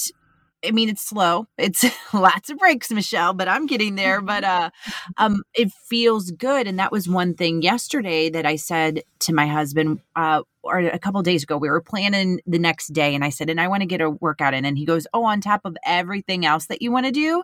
I 0.64 0.72
mean, 0.72 0.88
it's 0.88 1.02
slow. 1.02 1.46
It's 1.56 1.84
lots 2.14 2.50
of 2.50 2.58
breaks, 2.58 2.90
Michelle, 2.90 3.32
but 3.32 3.48
I'm 3.48 3.66
getting 3.66 3.94
there. 3.94 4.20
But 4.20 4.44
uh, 4.44 4.70
um, 5.16 5.42
it 5.54 5.72
feels 5.72 6.30
good, 6.30 6.66
and 6.66 6.78
that 6.78 6.92
was 6.92 7.08
one 7.08 7.34
thing 7.34 7.62
yesterday 7.62 8.30
that 8.30 8.46
I 8.46 8.56
said 8.56 9.02
to 9.20 9.34
my 9.34 9.46
husband, 9.46 10.00
uh, 10.16 10.42
or 10.62 10.78
a 10.78 10.98
couple 10.98 11.22
days 11.22 11.42
ago. 11.42 11.56
We 11.56 11.70
were 11.70 11.80
planning 11.80 12.40
the 12.46 12.58
next 12.58 12.88
day, 12.88 13.14
and 13.14 13.24
I 13.24 13.30
said, 13.30 13.50
"And 13.50 13.60
I 13.60 13.68
want 13.68 13.82
to 13.82 13.86
get 13.86 14.00
a 14.00 14.10
workout 14.10 14.54
in." 14.54 14.64
And 14.64 14.76
he 14.76 14.84
goes, 14.84 15.06
"Oh, 15.14 15.24
on 15.24 15.40
top 15.40 15.62
of 15.64 15.76
everything 15.84 16.44
else 16.44 16.66
that 16.66 16.82
you 16.82 16.92
want 16.92 17.06
to 17.06 17.12
do," 17.12 17.42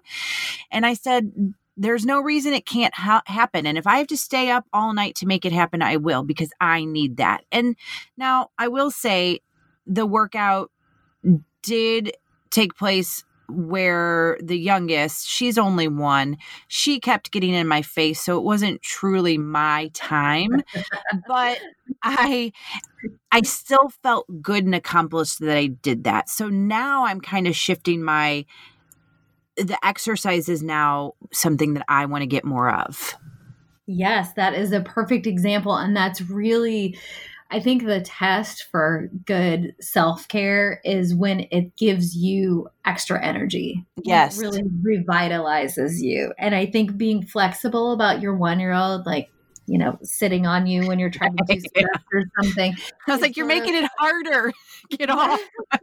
and 0.71 0.85
I 0.85 0.95
said, 0.95 1.33
there's 1.79 2.07
no 2.07 2.21
reason 2.21 2.55
it 2.55 2.65
can't 2.65 2.95
ha- 2.95 3.23
happen. 3.27 3.67
And 3.67 3.77
if 3.77 3.87
I 3.87 3.99
have 3.99 4.07
to 4.07 4.17
stay 4.17 4.51
up 4.51 4.65
all 4.73 4.95
night 4.95 5.15
to 5.17 5.27
make 5.27 5.45
it 5.45 5.53
happen, 5.53 5.83
I 5.83 5.97
will 5.97 6.23
because 6.23 6.51
I 6.59 6.87
need 6.87 7.19
that. 7.19 7.45
And 7.53 7.77
now 8.17 8.49
I 8.59 8.69
will 8.69 8.91
say 8.91 9.41
the 9.87 10.07
workout 10.07 10.71
did 11.63 12.13
take 12.57 12.77
place 12.77 13.23
where 13.49 14.39
the 14.43 14.59
youngest, 14.59 15.29
she's 15.29 15.57
only 15.57 15.87
one, 15.87 16.37
she 16.69 16.99
kept 16.99 17.31
getting 17.31 17.55
in 17.55 17.69
my 17.69 17.83
face. 17.83 18.21
So 18.21 18.37
it 18.39 18.43
wasn't 18.43 18.83
truly 18.83 19.39
my 19.39 19.91
time. 19.95 20.63
but 21.29 21.61
I 22.03 22.53
I 23.31 23.43
still 23.43 23.91
felt 24.03 24.27
good 24.43 24.65
and 24.65 24.75
accomplished 24.75 25.41
that 25.41 25.57
I 25.57 25.67
did 25.67 26.05
that. 26.05 26.29
So 26.29 26.49
now 26.49 27.07
I'm 27.07 27.21
kind 27.21 27.47
of 27.47 27.55
shifting 27.55 28.03
my 28.03 28.47
the 29.57 29.79
exercise 29.87 30.49
is 30.49 30.63
now 30.63 31.13
something 31.33 31.75
that 31.75 31.85
I 31.89 32.07
want 32.07 32.23
to 32.23 32.27
get 32.27 32.45
more 32.45 32.71
of. 32.71 33.15
Yes, 33.87 34.33
that 34.35 34.55
is 34.55 34.73
a 34.73 34.81
perfect 34.81 35.27
example. 35.27 35.77
And 35.77 35.97
that's 35.97 36.21
really 36.21 36.99
I 37.51 37.61
think 37.61 37.85
the 37.85 38.01
test 38.01 38.65
for 38.71 39.09
good 39.25 39.75
self 39.81 40.27
care 40.29 40.81
is 40.85 41.15
when 41.15 41.47
it 41.51 41.77
gives 41.77 42.17
you 42.17 42.69
extra 42.85 43.25
energy. 43.25 43.85
Yes. 44.03 44.39
It 44.39 44.43
really 44.43 44.63
revitalizes 44.63 46.01
you. 46.01 46.33
And 46.39 46.55
I 46.55 46.67
think 46.67 46.97
being 46.97 47.25
flexible 47.25 47.93
about 47.93 48.21
your 48.21 48.37
one 48.37 48.59
year 48.59 48.73
old, 48.73 49.07
like, 49.07 49.31
you 49.67 49.79
know, 49.79 49.99
sitting 50.03 50.47
on 50.47 50.67
you 50.67 50.87
when 50.87 50.99
you're 50.99 51.11
trying 51.11 51.37
to 51.37 51.45
do 51.49 51.61
stuff 51.61 52.03
or 52.13 52.23
something. 52.41 52.75
I 53.07 53.13
was 53.13 53.21
like, 53.21 53.37
you're 53.37 53.47
making 53.47 53.75
it 53.75 53.91
harder. 53.99 54.53
Get 54.91 55.11
off. 55.11 55.41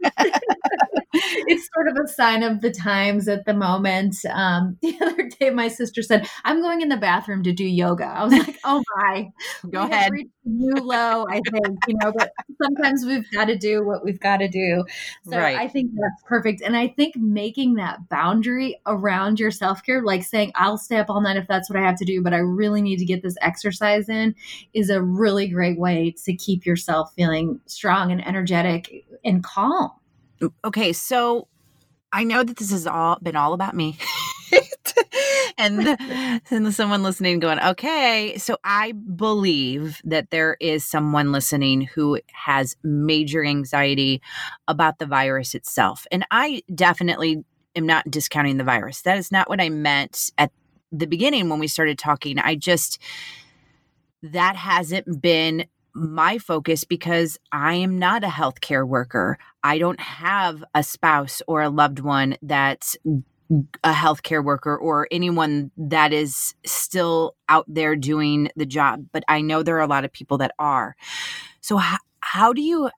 it's 1.12 1.68
sort 1.74 1.88
of 1.88 1.96
a 2.02 2.08
sign 2.08 2.42
of 2.42 2.62
the 2.62 2.70
times 2.70 3.28
at 3.28 3.44
the 3.44 3.52
moment. 3.52 4.16
Um, 4.30 4.78
the 4.80 4.96
other 5.00 5.28
day, 5.38 5.50
my 5.50 5.68
sister 5.68 6.02
said, 6.02 6.28
I'm 6.44 6.62
going 6.62 6.80
in 6.80 6.88
the 6.88 6.96
bathroom 6.96 7.42
to 7.42 7.52
do 7.52 7.64
yoga. 7.64 8.06
I 8.06 8.24
was 8.24 8.32
like, 8.32 8.58
oh 8.64 8.82
my. 8.96 9.30
Go 9.70 9.82
ahead. 9.82 10.12
New 10.46 10.74
low, 10.74 11.26
I 11.28 11.40
think, 11.50 11.78
you 11.88 11.96
know, 12.02 12.12
but 12.16 12.30
sometimes 12.62 13.04
we've 13.04 13.30
got 13.30 13.46
to 13.46 13.56
do 13.56 13.84
what 13.84 14.04
we've 14.04 14.20
got 14.20 14.38
to 14.38 14.48
do. 14.48 14.84
So 15.24 15.38
right. 15.38 15.56
I 15.56 15.68
think 15.68 15.90
that's 15.94 16.22
perfect. 16.26 16.62
And 16.62 16.76
I 16.76 16.88
think 16.88 17.16
making 17.16 17.74
that 17.74 18.08
boundary 18.08 18.80
around 18.86 19.40
your 19.40 19.50
self 19.50 19.82
care, 19.82 20.02
like 20.02 20.22
saying, 20.22 20.52
I'll 20.54 20.78
stay 20.78 20.96
up 20.96 21.10
all 21.10 21.20
night 21.20 21.36
if 21.36 21.46
that's 21.46 21.68
what 21.68 21.78
I 21.78 21.82
have 21.82 21.98
to 21.98 22.04
do, 22.04 22.22
but 22.22 22.32
I 22.32 22.38
really 22.38 22.82
need 22.82 22.98
to 22.98 23.04
get 23.04 23.22
this 23.22 23.36
exercise 23.40 23.73
in, 23.82 24.34
is 24.72 24.90
a 24.90 25.02
really 25.02 25.48
great 25.48 25.78
way 25.78 26.14
to 26.24 26.34
keep 26.34 26.66
yourself 26.66 27.12
feeling 27.14 27.60
strong 27.66 28.10
and 28.12 28.26
energetic 28.26 29.04
and 29.24 29.42
calm. 29.42 29.90
Okay, 30.64 30.92
so 30.92 31.48
I 32.12 32.24
know 32.24 32.44
that 32.44 32.56
this 32.56 32.70
has 32.70 32.86
all 32.86 33.18
been 33.22 33.36
all 33.36 33.52
about 33.54 33.74
me. 33.74 33.98
and, 35.58 35.96
and 36.50 36.74
someone 36.74 37.02
listening 37.02 37.40
going, 37.40 37.58
okay, 37.60 38.36
so 38.38 38.56
I 38.64 38.92
believe 38.92 40.00
that 40.04 40.30
there 40.30 40.56
is 40.60 40.84
someone 40.84 41.32
listening 41.32 41.82
who 41.82 42.20
has 42.32 42.76
major 42.82 43.44
anxiety 43.44 44.22
about 44.68 44.98
the 44.98 45.06
virus 45.06 45.54
itself. 45.54 46.06
And 46.12 46.26
I 46.30 46.62
definitely 46.74 47.44
am 47.76 47.86
not 47.86 48.10
discounting 48.10 48.58
the 48.58 48.64
virus. 48.64 49.02
That 49.02 49.18
is 49.18 49.32
not 49.32 49.48
what 49.48 49.60
I 49.60 49.68
meant 49.68 50.30
at 50.38 50.52
the 50.92 51.06
beginning 51.06 51.48
when 51.48 51.58
we 51.58 51.68
started 51.68 51.98
talking. 51.98 52.38
I 52.38 52.54
just, 52.54 52.98
that 54.32 54.56
hasn't 54.56 55.20
been 55.20 55.66
my 55.92 56.38
focus 56.38 56.84
because 56.84 57.38
I 57.52 57.74
am 57.74 57.98
not 57.98 58.24
a 58.24 58.28
healthcare 58.28 58.86
worker. 58.86 59.38
I 59.62 59.78
don't 59.78 60.00
have 60.00 60.64
a 60.74 60.82
spouse 60.82 61.40
or 61.46 61.62
a 61.62 61.68
loved 61.68 62.00
one 62.00 62.36
that's 62.42 62.96
a 63.84 63.92
healthcare 63.92 64.42
worker 64.42 64.76
or 64.76 65.06
anyone 65.10 65.70
that 65.76 66.12
is 66.12 66.54
still 66.64 67.36
out 67.48 67.66
there 67.68 67.94
doing 67.94 68.48
the 68.56 68.66
job, 68.66 69.06
but 69.12 69.22
I 69.28 69.42
know 69.42 69.62
there 69.62 69.76
are 69.76 69.80
a 69.80 69.86
lot 69.86 70.04
of 70.04 70.12
people 70.12 70.38
that 70.38 70.54
are. 70.58 70.96
So, 71.60 71.76
how, 71.76 71.98
how 72.20 72.52
do 72.52 72.62
you 72.62 72.90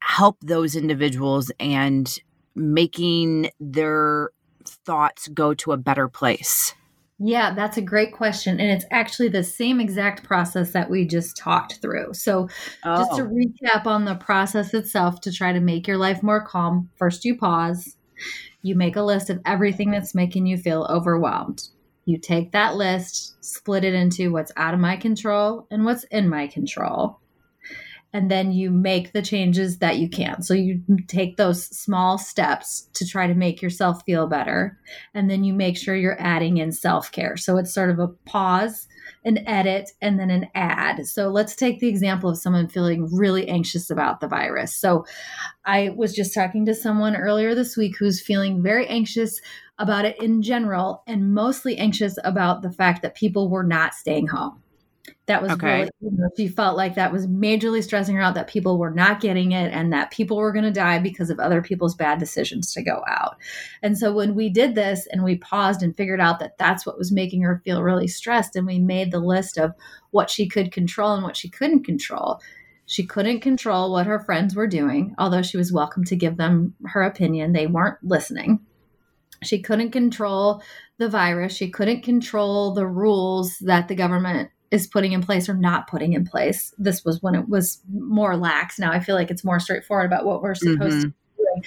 help 0.00 0.36
those 0.42 0.76
individuals 0.76 1.50
and 1.58 2.18
making 2.54 3.50
their 3.58 4.30
thoughts 4.64 5.28
go 5.28 5.54
to 5.54 5.72
a 5.72 5.76
better 5.78 6.08
place? 6.08 6.74
Yeah, 7.20 7.52
that's 7.52 7.76
a 7.76 7.82
great 7.82 8.12
question. 8.12 8.60
And 8.60 8.70
it's 8.70 8.84
actually 8.92 9.28
the 9.28 9.42
same 9.42 9.80
exact 9.80 10.22
process 10.22 10.70
that 10.70 10.88
we 10.88 11.04
just 11.04 11.36
talked 11.36 11.80
through. 11.82 12.14
So, 12.14 12.48
oh. 12.84 12.96
just 12.96 13.16
to 13.16 13.22
oh. 13.22 13.28
recap 13.28 13.86
on 13.86 14.04
the 14.04 14.14
process 14.14 14.72
itself 14.72 15.20
to 15.22 15.32
try 15.32 15.52
to 15.52 15.60
make 15.60 15.88
your 15.88 15.96
life 15.96 16.22
more 16.22 16.44
calm, 16.44 16.90
first 16.96 17.24
you 17.24 17.36
pause, 17.36 17.96
you 18.62 18.76
make 18.76 18.94
a 18.94 19.02
list 19.02 19.30
of 19.30 19.40
everything 19.44 19.90
that's 19.90 20.14
making 20.14 20.46
you 20.46 20.56
feel 20.56 20.86
overwhelmed. 20.88 21.68
You 22.04 22.18
take 22.18 22.52
that 22.52 22.76
list, 22.76 23.44
split 23.44 23.84
it 23.84 23.94
into 23.94 24.32
what's 24.32 24.52
out 24.56 24.72
of 24.72 24.80
my 24.80 24.96
control 24.96 25.66
and 25.70 25.84
what's 25.84 26.04
in 26.04 26.28
my 26.28 26.46
control 26.46 27.20
and 28.12 28.30
then 28.30 28.52
you 28.52 28.70
make 28.70 29.12
the 29.12 29.20
changes 29.20 29.78
that 29.78 29.98
you 29.98 30.08
can. 30.08 30.42
So 30.42 30.54
you 30.54 30.80
take 31.08 31.36
those 31.36 31.64
small 31.64 32.16
steps 32.16 32.88
to 32.94 33.06
try 33.06 33.26
to 33.26 33.34
make 33.34 33.60
yourself 33.60 34.02
feel 34.06 34.26
better. 34.26 34.78
And 35.12 35.30
then 35.30 35.44
you 35.44 35.52
make 35.52 35.76
sure 35.76 35.94
you're 35.94 36.20
adding 36.20 36.56
in 36.56 36.72
self 36.72 37.12
care. 37.12 37.36
So 37.36 37.58
it's 37.58 37.72
sort 37.72 37.90
of 37.90 37.98
a 37.98 38.08
pause, 38.08 38.88
an 39.24 39.46
edit, 39.46 39.90
and 40.00 40.18
then 40.18 40.30
an 40.30 40.48
add. 40.54 41.06
So 41.06 41.28
let's 41.28 41.54
take 41.54 41.80
the 41.80 41.88
example 41.88 42.30
of 42.30 42.38
someone 42.38 42.68
feeling 42.68 43.08
really 43.14 43.46
anxious 43.46 43.90
about 43.90 44.20
the 44.20 44.28
virus. 44.28 44.74
So 44.74 45.04
I 45.66 45.90
was 45.94 46.14
just 46.14 46.32
talking 46.32 46.64
to 46.64 46.74
someone 46.74 47.14
earlier 47.14 47.54
this 47.54 47.76
week 47.76 47.98
who's 47.98 48.22
feeling 48.22 48.62
very 48.62 48.86
anxious 48.86 49.38
about 49.78 50.06
it 50.06 50.20
in 50.20 50.40
general 50.40 51.02
and 51.06 51.34
mostly 51.34 51.76
anxious 51.76 52.18
about 52.24 52.62
the 52.62 52.72
fact 52.72 53.02
that 53.02 53.14
people 53.14 53.50
were 53.50 53.62
not 53.62 53.94
staying 53.94 54.28
home. 54.28 54.62
That 55.28 55.42
was 55.42 55.52
okay. 55.52 55.80
really, 55.80 55.90
you 56.00 56.10
know, 56.12 56.30
she 56.38 56.48
felt 56.48 56.78
like 56.78 56.94
that 56.94 57.12
was 57.12 57.26
majorly 57.26 57.84
stressing 57.84 58.16
her 58.16 58.22
out 58.22 58.34
that 58.34 58.48
people 58.48 58.78
were 58.78 58.90
not 58.90 59.20
getting 59.20 59.52
it 59.52 59.72
and 59.74 59.92
that 59.92 60.10
people 60.10 60.38
were 60.38 60.52
going 60.52 60.64
to 60.64 60.70
die 60.70 60.98
because 60.98 61.28
of 61.28 61.38
other 61.38 61.60
people's 61.60 61.94
bad 61.94 62.18
decisions 62.18 62.72
to 62.72 62.82
go 62.82 63.04
out. 63.06 63.36
And 63.82 63.98
so 63.98 64.10
when 64.10 64.34
we 64.34 64.48
did 64.48 64.74
this 64.74 65.06
and 65.12 65.22
we 65.22 65.36
paused 65.36 65.82
and 65.82 65.94
figured 65.94 66.18
out 66.20 66.40
that 66.40 66.56
that's 66.56 66.86
what 66.86 66.96
was 66.96 67.12
making 67.12 67.42
her 67.42 67.60
feel 67.62 67.82
really 67.82 68.08
stressed, 68.08 68.56
and 68.56 68.66
we 68.66 68.78
made 68.78 69.12
the 69.12 69.20
list 69.20 69.58
of 69.58 69.74
what 70.12 70.30
she 70.30 70.48
could 70.48 70.72
control 70.72 71.12
and 71.12 71.22
what 71.22 71.36
she 71.36 71.50
couldn't 71.50 71.84
control. 71.84 72.40
She 72.86 73.04
couldn't 73.04 73.40
control 73.40 73.92
what 73.92 74.06
her 74.06 74.20
friends 74.20 74.56
were 74.56 74.66
doing, 74.66 75.14
although 75.18 75.42
she 75.42 75.58
was 75.58 75.70
welcome 75.70 76.04
to 76.04 76.16
give 76.16 76.38
them 76.38 76.74
her 76.86 77.02
opinion. 77.02 77.52
They 77.52 77.66
weren't 77.66 78.02
listening. 78.02 78.60
She 79.42 79.60
couldn't 79.60 79.90
control 79.90 80.62
the 80.96 81.10
virus. 81.10 81.54
She 81.54 81.68
couldn't 81.70 82.00
control 82.00 82.72
the 82.72 82.86
rules 82.86 83.58
that 83.58 83.88
the 83.88 83.94
government 83.94 84.50
is 84.70 84.86
putting 84.86 85.12
in 85.12 85.22
place 85.22 85.48
or 85.48 85.54
not 85.54 85.88
putting 85.88 86.12
in 86.12 86.24
place. 86.24 86.74
This 86.78 87.04
was 87.04 87.22
when 87.22 87.34
it 87.34 87.48
was 87.48 87.80
more 87.92 88.36
lax. 88.36 88.78
Now 88.78 88.92
I 88.92 89.00
feel 89.00 89.14
like 89.14 89.30
it's 89.30 89.44
more 89.44 89.60
straightforward 89.60 90.06
about 90.06 90.24
what 90.24 90.42
we're 90.42 90.54
supposed 90.54 90.80
mm-hmm. 90.80 91.00
to 91.02 91.08
be 91.08 91.14
doing. 91.36 91.64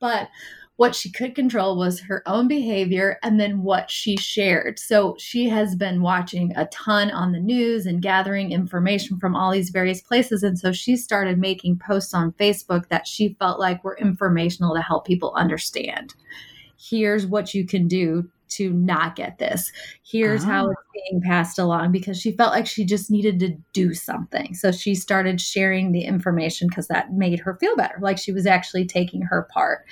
But 0.00 0.28
what 0.76 0.94
she 0.94 1.10
could 1.10 1.36
control 1.36 1.76
was 1.76 2.00
her 2.00 2.22
own 2.26 2.48
behavior 2.48 3.18
and 3.22 3.38
then 3.38 3.62
what 3.62 3.90
she 3.90 4.16
shared. 4.16 4.78
So 4.78 5.14
she 5.18 5.48
has 5.48 5.76
been 5.76 6.02
watching 6.02 6.52
a 6.56 6.66
ton 6.66 7.12
on 7.12 7.30
the 7.30 7.38
news 7.38 7.86
and 7.86 8.02
gathering 8.02 8.50
information 8.50 9.20
from 9.20 9.36
all 9.36 9.52
these 9.52 9.70
various 9.70 10.02
places. 10.02 10.42
And 10.42 10.58
so 10.58 10.72
she 10.72 10.96
started 10.96 11.38
making 11.38 11.78
posts 11.78 12.12
on 12.12 12.32
Facebook 12.32 12.88
that 12.88 13.06
she 13.06 13.36
felt 13.38 13.60
like 13.60 13.84
were 13.84 13.96
informational 13.98 14.74
to 14.74 14.82
help 14.82 15.06
people 15.06 15.32
understand. 15.36 16.14
Here's 16.76 17.24
what 17.24 17.54
you 17.54 17.64
can 17.64 17.86
do 17.86 18.28
to 18.56 18.70
not 18.72 19.16
get 19.16 19.38
this. 19.38 19.72
Here's 20.02 20.44
oh. 20.44 20.46
how 20.46 20.66
ah. 20.66 20.70
it's 20.70 20.80
being 21.10 21.20
passed 21.22 21.58
along 21.58 21.92
because 21.92 22.20
she 22.20 22.32
felt 22.32 22.52
like 22.52 22.66
she 22.66 22.84
just 22.84 23.10
needed 23.10 23.40
to 23.40 23.56
do 23.72 23.94
something. 23.94 24.54
So 24.54 24.72
she 24.72 24.94
started 24.94 25.40
sharing 25.40 25.92
the 25.92 26.02
information 26.02 26.68
because 26.68 26.88
that 26.88 27.12
made 27.12 27.40
her 27.40 27.56
feel 27.60 27.76
better, 27.76 27.98
like 28.00 28.18
she 28.18 28.32
was 28.32 28.46
actually 28.46 28.86
taking 28.86 29.22
her 29.22 29.48
part. 29.52 29.86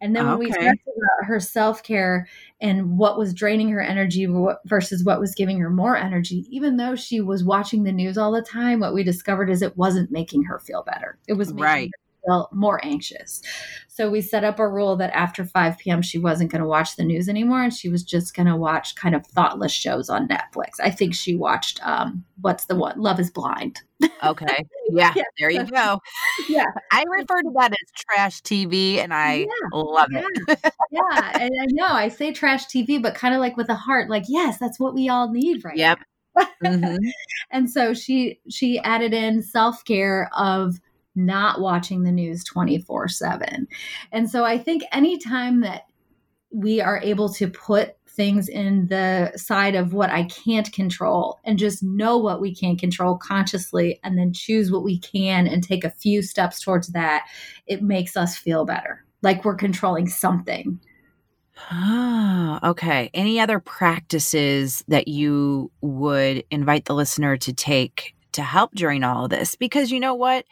And 0.00 0.14
then 0.14 0.26
when 0.26 0.38
we 0.38 0.50
talked 0.50 0.60
about 0.60 1.26
her 1.26 1.40
self 1.40 1.82
care 1.82 2.28
and 2.60 2.98
what 2.98 3.18
was 3.18 3.34
draining 3.34 3.68
her 3.70 3.80
energy 3.80 4.26
versus 4.64 5.04
what 5.04 5.20
was 5.20 5.34
giving 5.34 5.58
her 5.60 5.70
more 5.70 5.96
energy, 5.96 6.46
even 6.50 6.76
though 6.76 6.94
she 6.94 7.20
was 7.20 7.44
watching 7.44 7.84
the 7.84 7.92
news 7.92 8.18
all 8.18 8.32
the 8.32 8.42
time, 8.42 8.80
what 8.80 8.94
we 8.94 9.02
discovered 9.02 9.50
is 9.50 9.62
it 9.62 9.76
wasn't 9.76 10.10
making 10.10 10.44
her 10.44 10.58
feel 10.58 10.82
better. 10.82 11.18
It 11.28 11.34
was 11.34 11.48
making 11.48 11.64
right 11.64 11.90
feel 12.26 12.48
more 12.52 12.84
anxious. 12.84 13.42
So 13.88 14.10
we 14.10 14.20
set 14.20 14.44
up 14.44 14.58
a 14.58 14.68
rule 14.68 14.96
that 14.96 15.10
after 15.14 15.44
5 15.44 15.78
p.m., 15.78 16.02
she 16.02 16.18
wasn't 16.18 16.50
going 16.50 16.60
to 16.60 16.68
watch 16.68 16.96
the 16.96 17.04
news 17.04 17.30
anymore 17.30 17.62
and 17.62 17.72
she 17.72 17.88
was 17.88 18.02
just 18.02 18.36
going 18.36 18.46
to 18.46 18.54
watch 18.54 18.94
kind 18.94 19.14
of 19.14 19.26
thoughtless 19.26 19.72
shows 19.72 20.10
on 20.10 20.28
Netflix. 20.28 20.72
I 20.82 20.90
think 20.90 21.14
she 21.14 21.34
watched, 21.34 21.80
um, 21.86 22.22
what's 22.42 22.66
the 22.66 22.76
one? 22.76 23.00
Love 23.00 23.18
is 23.18 23.30
Blind. 23.30 23.80
Okay. 24.22 24.66
Yeah, 24.90 25.12
yeah. 25.16 25.22
There 25.38 25.50
you 25.50 25.64
go. 25.64 26.00
Yeah. 26.48 26.66
I 26.92 27.04
refer 27.08 27.40
to 27.40 27.50
that 27.56 27.72
as 27.72 27.92
trash 27.96 28.42
TV 28.42 28.98
and 28.98 29.14
I 29.14 29.38
yeah. 29.38 29.46
love 29.72 30.08
yeah. 30.10 30.24
it. 30.48 30.72
yeah. 30.90 31.38
And 31.40 31.50
I 31.58 31.66
know 31.70 31.86
I 31.86 32.08
say 32.08 32.32
trash 32.32 32.66
TV, 32.66 33.00
but 33.00 33.14
kind 33.14 33.34
of 33.34 33.40
like 33.40 33.56
with 33.56 33.70
a 33.70 33.74
heart, 33.74 34.10
like, 34.10 34.24
yes, 34.28 34.58
that's 34.58 34.78
what 34.78 34.94
we 34.94 35.08
all 35.08 35.32
need 35.32 35.64
right 35.64 35.76
yep. 35.76 35.98
now. 35.98 36.04
Mm-hmm. 36.62 36.96
and 37.50 37.70
so 37.70 37.94
she 37.94 38.40
she 38.50 38.78
added 38.80 39.14
in 39.14 39.42
self-care 39.42 40.28
of 40.36 40.80
not 41.16 41.60
watching 41.60 42.02
the 42.02 42.12
news 42.12 42.44
24 42.44 43.08
7. 43.08 43.66
And 44.12 44.30
so 44.30 44.44
I 44.44 44.58
think 44.58 44.84
anytime 44.92 45.60
that 45.62 45.86
we 46.50 46.80
are 46.80 47.00
able 47.02 47.28
to 47.34 47.48
put 47.48 47.96
things 48.16 48.48
in 48.48 48.86
the 48.86 49.30
side 49.36 49.74
of 49.74 49.92
what 49.92 50.10
I 50.10 50.24
can't 50.24 50.72
control 50.72 51.38
and 51.44 51.58
just 51.58 51.82
know 51.82 52.16
what 52.16 52.40
we 52.40 52.54
can't 52.54 52.80
control 52.80 53.18
consciously 53.18 54.00
and 54.02 54.18
then 54.18 54.32
choose 54.32 54.72
what 54.72 54.82
we 54.82 54.98
can 54.98 55.46
and 55.46 55.62
take 55.62 55.84
a 55.84 55.90
few 55.90 56.22
steps 56.22 56.60
towards 56.60 56.88
that, 56.88 57.26
it 57.66 57.82
makes 57.82 58.16
us 58.16 58.36
feel 58.36 58.64
better, 58.64 59.04
like 59.22 59.44
we're 59.44 59.54
controlling 59.54 60.08
something. 60.08 60.80
Ah, 61.70 62.70
okay. 62.70 63.10
Any 63.14 63.38
other 63.38 63.60
practices 63.60 64.84
that 64.88 65.08
you 65.08 65.70
would 65.80 66.44
invite 66.50 66.86
the 66.86 66.94
listener 66.94 67.36
to 67.38 67.52
take 67.52 68.14
to 68.32 68.42
help 68.42 68.74
during 68.74 69.02
all 69.02 69.24
of 69.24 69.30
this? 69.30 69.56
Because 69.56 69.90
you 69.90 70.00
know 70.00 70.14
what? 70.14 70.44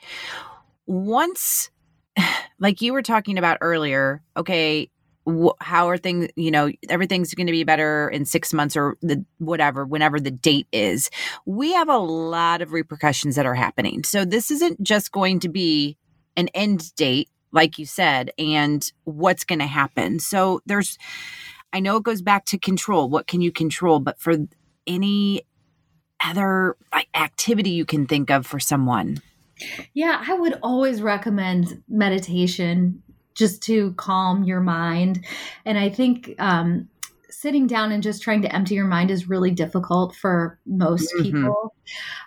Once 0.87 1.71
like 2.59 2.81
you 2.81 2.93
were 2.93 3.03
talking 3.03 3.39
about 3.39 3.59
earlier, 3.61 4.23
okay, 4.37 4.91
wh- 5.29 5.57
how 5.61 5.89
are 5.89 5.97
things 5.97 6.29
you 6.37 6.51
know 6.51 6.71
everything's 6.89 7.35
going 7.35 7.47
to 7.47 7.53
be 7.53 7.65
better 7.65 8.09
in 8.09 8.25
six 8.25 8.53
months 8.53 8.77
or 8.77 8.97
the 9.03 9.25
whatever 9.39 9.85
whenever 9.85 10.21
the 10.21 10.31
date 10.31 10.67
is 10.73 11.11
we 11.47 11.73
have 11.73 11.89
a 11.89 11.97
lot 11.97 12.63
of 12.63 12.73
repercussions 12.73 13.37
that 13.37 13.47
are 13.47 13.55
happening. 13.55 14.05
So 14.05 14.25
this 14.25 14.51
isn't 14.51 14.83
just 14.83 15.13
going 15.13 15.41
to 15.41 15.49
be 15.49 15.97
an 16.37 16.49
end 16.49 16.95
date 16.97 17.29
like 17.53 17.79
you 17.79 17.87
said 17.87 18.31
and 18.39 18.91
what's 19.05 19.45
going 19.45 19.61
to 19.61 19.67
happen. 19.67 20.19
So 20.19 20.61
there's 20.67 20.99
i 21.73 21.81
know 21.81 21.97
it 21.97 22.05
goes 22.05 22.23
back 22.23 22.45
to 22.47 22.59
control 22.59 23.09
what 23.09 23.27
can 23.27 23.41
you 23.41 23.53
control? 23.53 24.01
But 24.01 24.21
for 24.21 24.37
any 24.87 25.43
other 26.25 26.77
like 26.93 27.09
activity 27.15 27.71
you 27.71 27.85
can 27.85 28.07
think 28.07 28.31
of 28.31 28.47
for 28.47 28.61
someone 28.61 29.21
yeah 29.93 30.23
i 30.29 30.35
would 30.35 30.59
always 30.63 31.03
recommend 31.03 31.83
meditation 31.89 33.03
just 33.35 33.63
to 33.63 33.93
calm 33.95 34.45
your 34.45 34.61
mind. 34.61 35.25
And 35.65 35.77
I 35.77 35.91
think 35.91 36.35
um, 36.39 36.89
sitting 37.41 37.67
down 37.67 37.93
and 37.93 38.03
just 38.03 38.23
trying 38.23 38.43
to 38.43 38.55
empty 38.55 38.75
your 38.75 38.87
mind 38.87 39.11
is 39.11 39.29
really 39.29 39.51
difficult 39.51 40.15
for 40.15 40.59
most 40.67 41.13
mm-hmm. 41.15 41.23
people. 41.23 41.75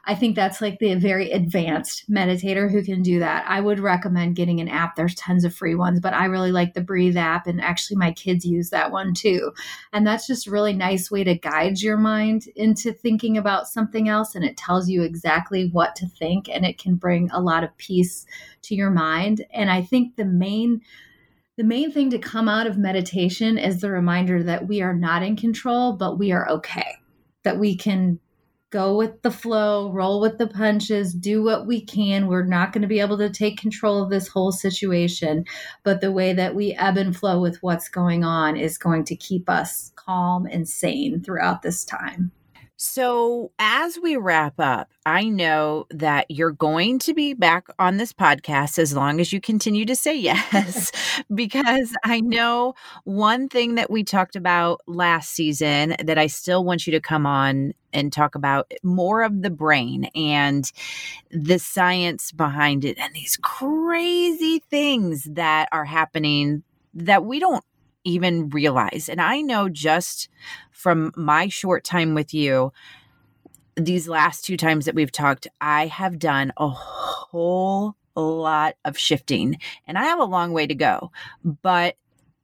I 0.06 0.13
think 0.13 0.36
that's 0.36 0.62
like 0.62 0.80
the 0.80 0.96
very 0.96 1.32
advanced 1.32 2.10
meditator 2.10 2.72
who 2.72 2.84
can 2.84 3.02
do 3.02 3.20
that. 3.20 3.43
I 3.48 3.60
would 3.60 3.80
recommend 3.80 4.36
getting 4.36 4.60
an 4.60 4.67
app. 4.67 4.96
There's 4.96 5.15
tons 5.15 5.43
of 5.43 5.56
free 5.56 5.76
ones, 5.76 6.00
but 6.00 6.13
I 6.13 6.26
really 6.26 6.52
like 6.52 6.74
the 6.74 6.82
Breathe 6.82 7.17
app. 7.17 7.48
And 7.48 7.60
actually, 7.62 7.98
my 7.98 8.12
kids 8.12 8.46
use 8.46 8.70
that 8.70 8.91
one 8.91 9.13
too. 9.13 9.52
And 9.93 10.06
that's 10.06 10.28
just 10.28 10.48
a 10.48 10.52
really 10.52 10.74
nice 10.74 11.10
way 11.10 11.24
to 11.24 11.36
guide 11.36 11.82
your 11.82 11.98
mind 11.98 12.48
into 12.56 12.93
thinking 12.93 13.38
about 13.38 13.67
something 13.67 14.08
else. 14.08 14.36
And 14.36 14.46
it 14.46 14.58
tells 14.58 14.89
you 14.89 15.04
exactly 15.04 15.70
what 15.72 15.96
to 15.96 16.08
think, 16.08 16.50
and 16.50 16.65
it 16.65 16.78
can 16.78 16.96
bring 16.96 17.30
a 17.32 17.41
lot 17.41 17.63
of 17.63 17.76
peace 17.78 18.26
to 18.63 18.76
your 18.76 18.91
mind. 18.91 19.46
And 19.52 19.72
I 19.72 19.82
think 19.82 20.15
the 20.15 20.26
main 20.26 20.82
the 21.58 21.63
main 21.63 21.91
thing 21.91 22.12
to 22.12 22.20
come 22.20 22.48
out 22.48 22.67
of 22.67 22.78
meditation 22.78 23.58
is 23.58 23.82
the 23.82 23.89
reminder 23.89 24.43
that 24.43 24.67
we 24.67 24.82
are 24.82 24.93
not 24.93 25.24
in 25.24 25.36
control, 25.36 25.93
but 25.93 26.20
we 26.20 26.32
are 26.32 26.48
okay. 26.50 26.98
That 27.43 27.58
we 27.58 27.76
can 27.76 28.20
go 28.70 28.96
with 28.96 29.22
the 29.24 29.32
flow, 29.32 29.91
roll 29.91 30.22
with 30.22 30.38
the 30.38 30.48
punches, 30.48 31.13
do 31.13 31.41
what 31.41 31.65
we 31.65 31.84
can. 31.84 32.28
We're 32.28 32.46
not 32.46 32.74
going 32.74 32.84
to 32.84 32.88
be 32.88 33.00
able 33.00 33.17
to 33.17 33.30
take 33.30 33.60
control 33.60 34.04
of 34.04 34.12
this 34.12 34.28
whole 34.28 34.52
situation, 34.52 35.46
but 35.84 36.00
the 36.00 36.12
way 36.12 36.34
that 36.34 36.54
we 36.54 36.74
ebb 36.74 36.98
and 36.98 37.15
flow 37.15 37.41
with 37.41 37.58
what's 37.63 37.89
going 37.89 38.24
on 38.24 38.56
is 38.56 38.78
going 38.78 39.06
to 39.06 39.15
keep 39.15 39.50
us 39.50 39.91
calm 39.96 40.46
and 40.46 40.67
sane 40.67 41.24
throughout 41.24 41.63
this 41.63 41.84
time. 41.84 42.32
So, 42.79 43.51
as 43.57 43.97
we 44.03 44.17
wrap 44.17 44.59
up, 44.59 44.91
I 45.03 45.23
know 45.29 45.87
that 45.89 46.27
you're 46.29 46.51
going 46.51 46.99
to 46.99 47.15
be 47.15 47.33
back 47.33 47.65
on 47.79 47.97
this 47.97 48.13
podcast 48.13 48.77
as 48.77 48.95
long 48.95 49.19
as 49.19 49.33
you 49.33 49.41
continue 49.41 49.83
to 49.85 49.95
say 49.95 50.15
yes, 50.19 50.91
because 51.33 51.95
I 52.03 52.19
know 52.21 52.75
one 53.03 53.49
thing 53.49 53.75
that 53.75 53.89
we 53.89 54.03
talked 54.03 54.35
about 54.35 54.81
last 54.85 55.31
season 55.31 55.95
that 56.03 56.19
I 56.19 56.27
still 56.27 56.63
want 56.63 56.85
you 56.85 56.91
to 56.91 56.99
come 56.99 57.25
on 57.25 57.73
and 57.93 58.13
talk 58.13 58.35
about 58.35 58.71
more 58.83 59.23
of 59.23 59.41
the 59.41 59.49
brain 59.49 60.05
and 60.13 60.71
the 61.31 61.57
science 61.57 62.31
behind 62.31 62.85
it 62.85 62.99
and 62.99 63.11
these 63.15 63.39
crazy 63.41 64.59
things 64.69 65.23
that 65.31 65.67
are 65.71 65.85
happening 65.85 66.61
that 66.93 67.25
we 67.25 67.39
don't 67.39 67.63
even 68.08 68.50
realize. 68.50 69.10
And 69.10 69.22
I 69.22 69.41
know 69.41 69.70
just 69.70 70.30
from 70.72 71.12
my 71.15 71.50
short 71.50 71.84
time 71.84 72.13
with 72.13 72.34
you, 72.34 72.72
these 73.76 74.08
last 74.08 74.46
two 74.46 74.58
times 74.58 74.86
that 74.86 74.96
we've 74.96 75.12
talked, 75.12 75.48
I 75.62 75.88
have 75.88 76.17
done 76.17 76.54
a 76.58 76.70
whole 76.70 77.96
lot 78.15 78.76
of 78.86 78.98
shifting 78.98 79.60
and 79.86 79.98
I 79.98 80.06
have 80.06 80.20
a 80.20 80.26
long 80.26 80.54
way 80.54 80.65
to 80.65 80.74
go. 80.74 81.12
But 81.43 81.96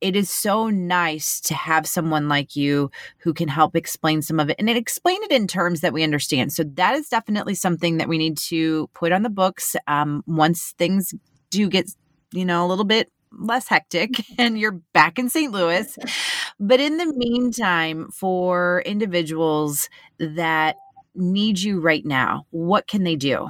it 0.01 0.17
is 0.17 0.29
so 0.29 0.69
nice 0.69 1.39
to 1.39 1.53
have 1.53 1.87
someone 1.87 2.27
like 2.27 2.57
you 2.57 2.91
who 3.19 3.33
can 3.33 3.47
help 3.47 3.73
explain 3.73 4.21
some 4.21 4.37
of 4.37 4.49
it 4.49 4.57
and 4.59 4.69
explain 4.69 5.23
it 5.23 5.31
in 5.31 5.47
terms 5.47 5.79
that 5.79 5.93
we 5.93 6.03
understand. 6.03 6.51
So 6.51 6.63
that 6.63 6.95
is 6.95 7.07
definitely 7.07 7.55
something 7.55 7.97
that 7.97 8.09
we 8.09 8.17
need 8.17 8.37
to 8.39 8.89
put 8.93 9.13
on 9.13 9.23
the 9.23 9.29
books 9.29 9.77
um, 9.87 10.21
once 10.27 10.73
things 10.77 11.13
do 11.49 11.69
get, 11.69 11.89
you 12.33 12.43
know, 12.43 12.65
a 12.65 12.67
little 12.67 12.83
bit 12.83 13.13
less 13.37 13.67
hectic 13.67 14.11
and 14.37 14.57
you're 14.57 14.79
back 14.93 15.19
in 15.19 15.29
St. 15.29 15.51
Louis. 15.51 15.97
But 16.59 16.79
in 16.79 16.97
the 16.97 17.11
meantime, 17.17 18.09
for 18.11 18.83
individuals 18.85 19.89
that 20.19 20.77
need 21.15 21.59
you 21.59 21.79
right 21.81 22.05
now, 22.05 22.45
what 22.51 22.87
can 22.87 23.03
they 23.03 23.15
do? 23.15 23.49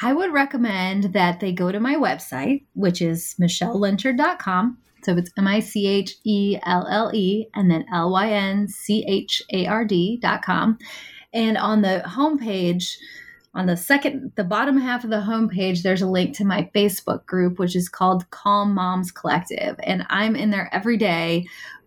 I 0.00 0.12
would 0.12 0.32
recommend 0.32 1.12
that 1.14 1.40
they 1.40 1.52
go 1.52 1.72
to 1.72 1.80
my 1.80 1.96
website, 1.96 2.64
which 2.74 3.02
is 3.02 3.34
michellelynchard.com. 3.40 4.78
So 5.02 5.16
it's 5.16 5.30
M 5.36 5.46
I 5.46 5.60
C 5.60 5.86
H 5.86 6.16
E 6.24 6.58
L 6.64 6.86
L 6.88 7.10
E 7.14 7.48
and 7.54 7.70
then 7.70 7.84
L 7.92 8.10
Y 8.10 8.30
N 8.30 8.68
C 8.68 9.04
H 9.06 9.42
A 9.52 9.66
R 9.66 9.84
D.com. 9.84 10.78
And 11.32 11.56
on 11.56 11.82
the 11.82 12.02
homepage, 12.06 12.96
on 13.56 13.66
the 13.66 13.76
second 13.76 14.32
the 14.36 14.44
bottom 14.44 14.78
half 14.78 15.02
of 15.02 15.10
the 15.10 15.16
homepage 15.16 15.82
there's 15.82 16.02
a 16.02 16.06
link 16.06 16.36
to 16.36 16.44
my 16.44 16.70
facebook 16.74 17.24
group 17.26 17.58
which 17.58 17.74
is 17.74 17.88
called 17.88 18.30
calm 18.30 18.74
moms 18.74 19.10
collective. 19.10 19.76
And 19.82 20.06
i'm 20.10 20.36
in 20.36 20.50
there 20.50 20.68
every 20.72 20.96
day 20.96 21.46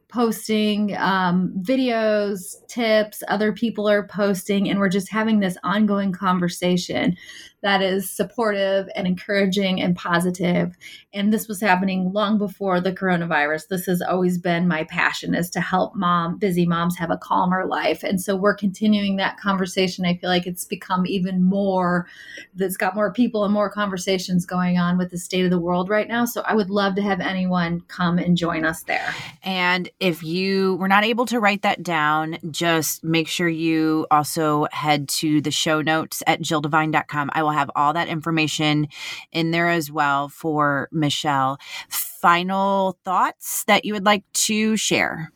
posting 0.09 0.97
um, 0.97 1.53
videos 1.61 2.55
tips. 2.67 3.21
Other 3.27 3.53
people 3.53 3.87
are 3.87 4.07
posting 4.07 4.67
and 4.69 4.79
we're 4.79 4.89
just 4.89 5.09
having 5.11 5.39
this 5.39 5.55
ongoing 5.63 6.11
conversation 6.11 7.15
that 7.61 7.81
is 7.81 8.09
supportive 8.09 8.87
and 8.95 9.05
encouraging 9.05 9.81
and 9.81 9.95
positive. 9.95 10.77
And 11.13 11.33
this 11.33 11.47
was 11.47 11.59
happening 11.59 12.13
long 12.13 12.37
before 12.37 12.79
the 12.79 12.93
coronavirus. 12.93 13.67
This 13.67 13.85
has 13.85 14.01
always 14.01 14.37
been 14.37 14.67
my 14.67 14.83
passion 14.85 15.33
is 15.33 15.49
to 15.51 15.61
help 15.61 15.95
mom, 15.95 16.37
busy 16.37 16.65
moms 16.65 16.97
have 16.97 17.11
a 17.11 17.17
calmer 17.17 17.65
life. 17.65 18.03
And 18.03 18.21
so 18.21 18.35
we're 18.35 18.55
continuing 18.55 19.17
that 19.17 19.37
conversation. 19.39 20.05
I 20.05 20.17
feel 20.17 20.29
like 20.29 20.47
it's 20.47 20.65
become 20.65 21.05
even 21.05 21.43
more, 21.43 22.07
that's 22.55 22.77
got 22.77 22.95
more 22.95 23.11
people 23.11 23.43
and 23.43 23.53
more 23.53 23.69
conversations 23.69 24.45
going 24.45 24.77
on 24.77 24.97
with 24.97 25.11
the 25.11 25.17
state 25.17 25.43
of 25.43 25.51
the 25.51 25.59
world 25.59 25.89
right 25.89 26.07
now. 26.07 26.25
So 26.25 26.41
I 26.45 26.53
would 26.53 26.69
love 26.69 26.95
to 26.95 27.01
have 27.01 27.19
anyone 27.19 27.81
come 27.87 28.17
and 28.17 28.37
join 28.37 28.65
us 28.65 28.83
there. 28.83 29.13
And 29.43 29.89
if 29.99 30.23
you 30.23 30.75
were 30.75 30.87
not 30.87 31.03
able 31.03 31.25
to 31.27 31.39
write 31.39 31.63
that 31.63 31.83
down, 31.83 32.37
just 32.51 33.03
make 33.03 33.27
sure 33.27 33.49
you 33.49 34.07
also 34.11 34.67
head 34.71 35.09
to 35.09 35.41
the 35.41 35.51
show 35.51 35.81
notes 35.81 36.23
at 36.27 36.41
jilldevine.com. 36.41 37.29
I 37.33 37.43
will 37.43 37.48
will 37.49 37.57
have 37.57 37.71
all 37.75 37.93
that 37.93 38.07
information 38.07 38.87
in 39.31 39.51
there 39.51 39.69
as 39.69 39.91
well 39.91 40.29
for 40.29 40.87
Michelle. 40.91 41.57
Final 41.89 42.97
thoughts 43.03 43.63
that 43.65 43.85
you 43.85 43.93
would 43.93 44.05
like 44.05 44.23
to 44.33 44.77
share? 44.77 45.31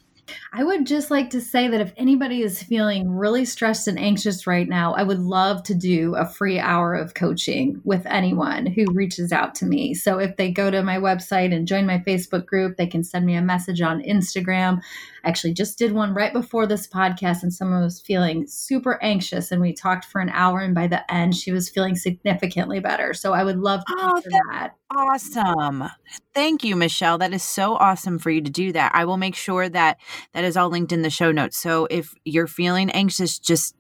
I 0.54 0.64
would 0.64 0.86
just 0.86 1.12
like 1.12 1.30
to 1.32 1.42
say 1.42 1.68
that 1.68 1.82
if 1.82 1.94
anybody 1.98 2.42
is 2.42 2.62
feeling 2.62 3.10
really 3.10 3.46
stressed 3.46 3.88
and 3.88 4.00
anxious 4.00 4.46
right 4.46 4.68
now, 4.68 4.94
I 4.94 5.04
would 5.04 5.20
love 5.20 5.64
to 5.64 5.76
do 5.76 6.16
a 6.16 6.26
free 6.26 6.60
hour 6.60 6.94
of 6.94 7.14
coaching 7.14 7.82
with 7.84 8.06
anyone 8.06 8.66
who 8.66 8.86
reaches 8.94 9.32
out 9.32 9.56
to 9.56 9.66
me. 9.66 9.94
So 9.94 10.20
if 10.20 10.38
they 10.38 10.52
go 10.52 10.70
to 10.70 10.84
my 10.84 10.98
website 10.98 11.54
and 11.54 11.68
join 11.68 11.86
my 11.86 12.00
Facebook 12.00 12.46
group, 12.46 12.78
they 12.78 12.88
can 12.88 13.04
send 13.04 13.26
me 13.26 13.36
a 13.36 13.42
message 13.42 13.82
on 13.82 14.04
Instagram. 14.04 14.82
I 15.24 15.30
actually 15.30 15.54
just 15.54 15.78
did 15.78 15.94
one 15.94 16.14
right 16.14 16.34
before 16.34 16.68
this 16.68 16.88
podcast, 16.88 17.44
and 17.44 17.54
someone 17.54 17.82
was 17.82 18.02
feeling 18.02 18.46
super 18.46 19.02
anxious, 19.02 19.52
and 19.52 19.62
we 19.62 19.74
talked 19.74 20.06
for 20.06 20.20
an 20.20 20.30
hour. 20.30 20.60
And 20.60 20.76
by 20.76 20.88
the 20.88 21.10
end, 21.12 21.36
she 21.36 21.52
was 21.52 21.70
feeling 21.70 21.96
significantly 21.96 22.80
better. 22.80 23.14
So 23.14 23.34
I 23.34 23.44
would 23.44 23.60
love 23.60 23.86
to 23.86 23.96
oh, 23.98 24.22
that. 24.52 24.74
Awesome. 24.96 25.86
Thank 26.34 26.64
you, 26.64 26.76
Michelle. 26.76 27.18
That 27.18 27.34
is 27.34 27.44
so 27.44 27.76
awesome 27.76 28.20
for 28.20 28.30
you 28.30 28.42
to 28.42 28.52
do 28.52 28.72
that. 28.74 28.92
I 28.94 29.06
will 29.06 29.18
make 29.18 29.36
sure 29.36 29.70
that 29.70 29.98
that 30.34 30.44
is 30.44 30.58
all 30.58 30.70
linked 30.70 30.92
in 30.92 31.02
the 31.02 31.10
show 31.10 31.32
notes. 31.32 31.58
So 31.58 31.88
if 31.90 32.14
you're 32.26 32.48
feeling 32.48 32.92
anxious, 32.92 33.40
just 33.40 33.76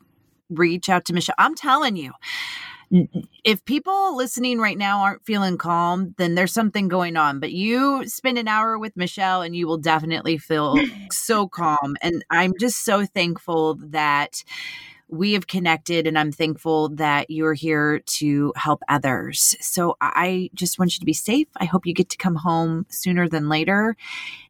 reach 0.49 0.89
out 0.89 1.06
to 1.06 1.13
Michelle. 1.13 1.36
I'm 1.38 1.56
telling 1.56 1.95
you, 1.95 2.13
if 3.43 3.65
people 3.65 4.15
listening 4.15 4.60
right 4.60 4.78
now 4.78 4.99
aren't 4.99 5.26
feeling 5.26 5.58
calm, 5.58 6.13
then 6.17 6.36
there's 6.36 6.54
something 6.54 6.88
going 6.88 7.17
on. 7.17 7.39
But 7.39 7.52
you 7.52 8.08
spend 8.08 8.38
an 8.38 8.47
hour 8.47 8.78
with 8.78 8.95
Michelle 8.95 9.41
and 9.41 9.56
you 9.56 9.67
will 9.67 9.78
definitely 9.78 10.38
feel 10.38 10.78
so 11.12 11.47
calm. 11.47 11.95
And 12.02 12.23
I'm 12.30 12.54
just 12.60 12.86
so 12.86 13.06
thankful 13.06 13.76
that 13.88 14.43
we 15.13 15.34
have 15.34 15.45
connected 15.45 16.08
and 16.08 16.17
I'm 16.17 16.32
thankful 16.32 16.89
that 16.95 17.30
you're 17.30 17.54
here 17.54 17.99
to 17.99 18.52
help 18.56 18.82
others. 18.89 19.56
So 19.62 19.95
I 20.02 20.49
just 20.56 20.80
want 20.80 20.95
you 20.95 20.99
to 20.99 21.06
be 21.06 21.13
safe. 21.13 21.47
I 21.58 21.65
hope 21.65 21.86
you 21.86 21.93
get 21.93 22.10
to 22.10 22.17
come 22.17 22.36
home 22.36 22.88
sooner 22.89 23.30
than 23.30 23.47
later. 23.47 23.95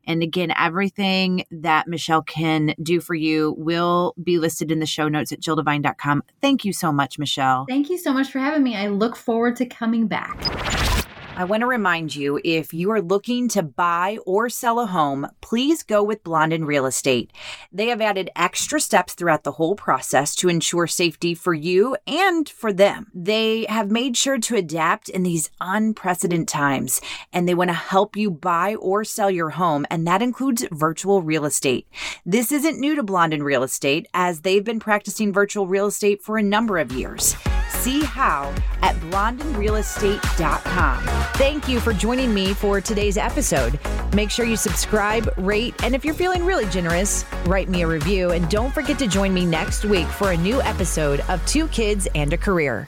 And 0.08 0.24
again, 0.24 0.54
everything 0.58 1.46
that 1.52 1.88
Michelle 1.88 2.22
can 2.22 2.76
do 2.82 3.02
for 3.02 3.14
you 3.14 3.56
will 3.58 4.16
be 4.24 4.40
listed 4.40 4.72
in 4.72 4.80
the 4.80 4.86
show 4.86 5.10
notes 5.10 5.34
at 5.34 5.42
jilldevine.com. 5.42 6.24
Thank 6.42 6.64
you 6.64 6.72
so 6.72 6.94
much, 6.94 7.20
Michelle. 7.20 7.66
Thank 7.68 7.90
you 7.90 7.98
so 7.98 8.14
much 8.14 8.32
for 8.32 8.40
having 8.40 8.64
me. 8.64 8.78
I 8.78 8.88
look 8.88 9.18
forward 9.18 9.58
to 9.58 9.66
coming 9.66 10.08
back. 10.08 10.93
I 11.36 11.46
want 11.46 11.62
to 11.62 11.68
remind 11.68 12.16
you 12.16 12.40
if 12.44 12.76
you 12.76 12.92
are 12.92 13.02
looking 13.02 13.48
to 13.50 13.64
buy 13.64 14.20
or 14.24 14.50
sell 14.50 14.80
a 14.80 14.86
home, 14.86 15.28
please 15.42 15.82
go 15.82 16.04
with 16.04 16.24
Blondin 16.24 16.64
Real 16.64 16.86
Estate. 16.86 17.34
They 17.72 17.88
have 17.88 18.02
added 18.02 18.30
extra 18.36 18.80
steps 18.80 19.16
throughout 19.16 19.44
the 19.44 19.54
whole 19.54 19.76
process 19.76 20.36
to 20.36 20.48
ensure 20.48 20.86
safety 20.86 21.34
for 21.34 21.56
you 21.56 21.98
and 22.06 22.48
for 22.48 22.72
them. 22.72 23.08
They 23.16 23.66
have 23.68 23.90
made 23.90 24.16
sure 24.16 24.38
to 24.38 24.56
adapt 24.56 25.10
in 25.10 25.24
these 25.24 25.50
unprecedented 25.60 26.48
times 26.48 27.02
and 27.32 27.50
they 27.50 27.56
want 27.56 27.70
to 27.70 27.74
help 27.74 28.16
you 28.16 28.30
buy 28.30 28.76
or 28.76 29.04
sell 29.04 29.32
your 29.32 29.50
home, 29.50 29.88
and 29.90 30.06
that 30.06 30.22
includes 30.22 30.68
virtual 30.72 31.24
real 31.24 31.46
estate. 31.46 31.88
This 32.26 32.52
isn't 32.52 32.80
new 32.80 32.96
to 32.96 33.02
Blondin 33.02 33.42
Real 33.42 33.64
Estate 33.64 34.06
as 34.14 34.42
they've 34.42 34.64
been 34.64 34.80
practicing 34.80 35.34
virtual 35.34 35.66
real 35.66 35.88
estate 35.88 36.22
for 36.22 36.38
a 36.38 36.44
number 36.44 36.78
of 36.78 36.92
years. 36.92 37.36
See 37.70 38.04
how 38.04 38.54
at 38.82 38.96
blondinrealestate.com. 38.98 41.23
Thank 41.34 41.68
you 41.68 41.80
for 41.80 41.94
joining 41.94 42.34
me 42.34 42.54
for 42.54 42.80
today's 42.80 43.18
episode. 43.18 43.80
Make 44.14 44.30
sure 44.30 44.46
you 44.46 44.56
subscribe, 44.56 45.34
rate, 45.38 45.74
and 45.84 45.96
if 45.96 46.06
you're 46.06 46.14
feeling 46.14 46.46
really 46.46 46.66
generous, 46.68 47.26
write 47.46 47.70
me 47.70 47.82
a 47.82 47.88
review. 47.88 48.32
And 48.32 48.48
don't 48.50 48.72
forget 48.72 49.00
to 49.00 49.08
join 49.08 49.34
me 49.34 49.46
next 49.46 49.84
week 49.86 50.08
for 50.08 50.32
a 50.32 50.38
new 50.38 50.62
episode 50.62 51.22
of 51.30 51.44
Two 51.48 51.68
Kids 51.70 52.08
and 52.14 52.34
a 52.34 52.38
Career. 52.38 52.88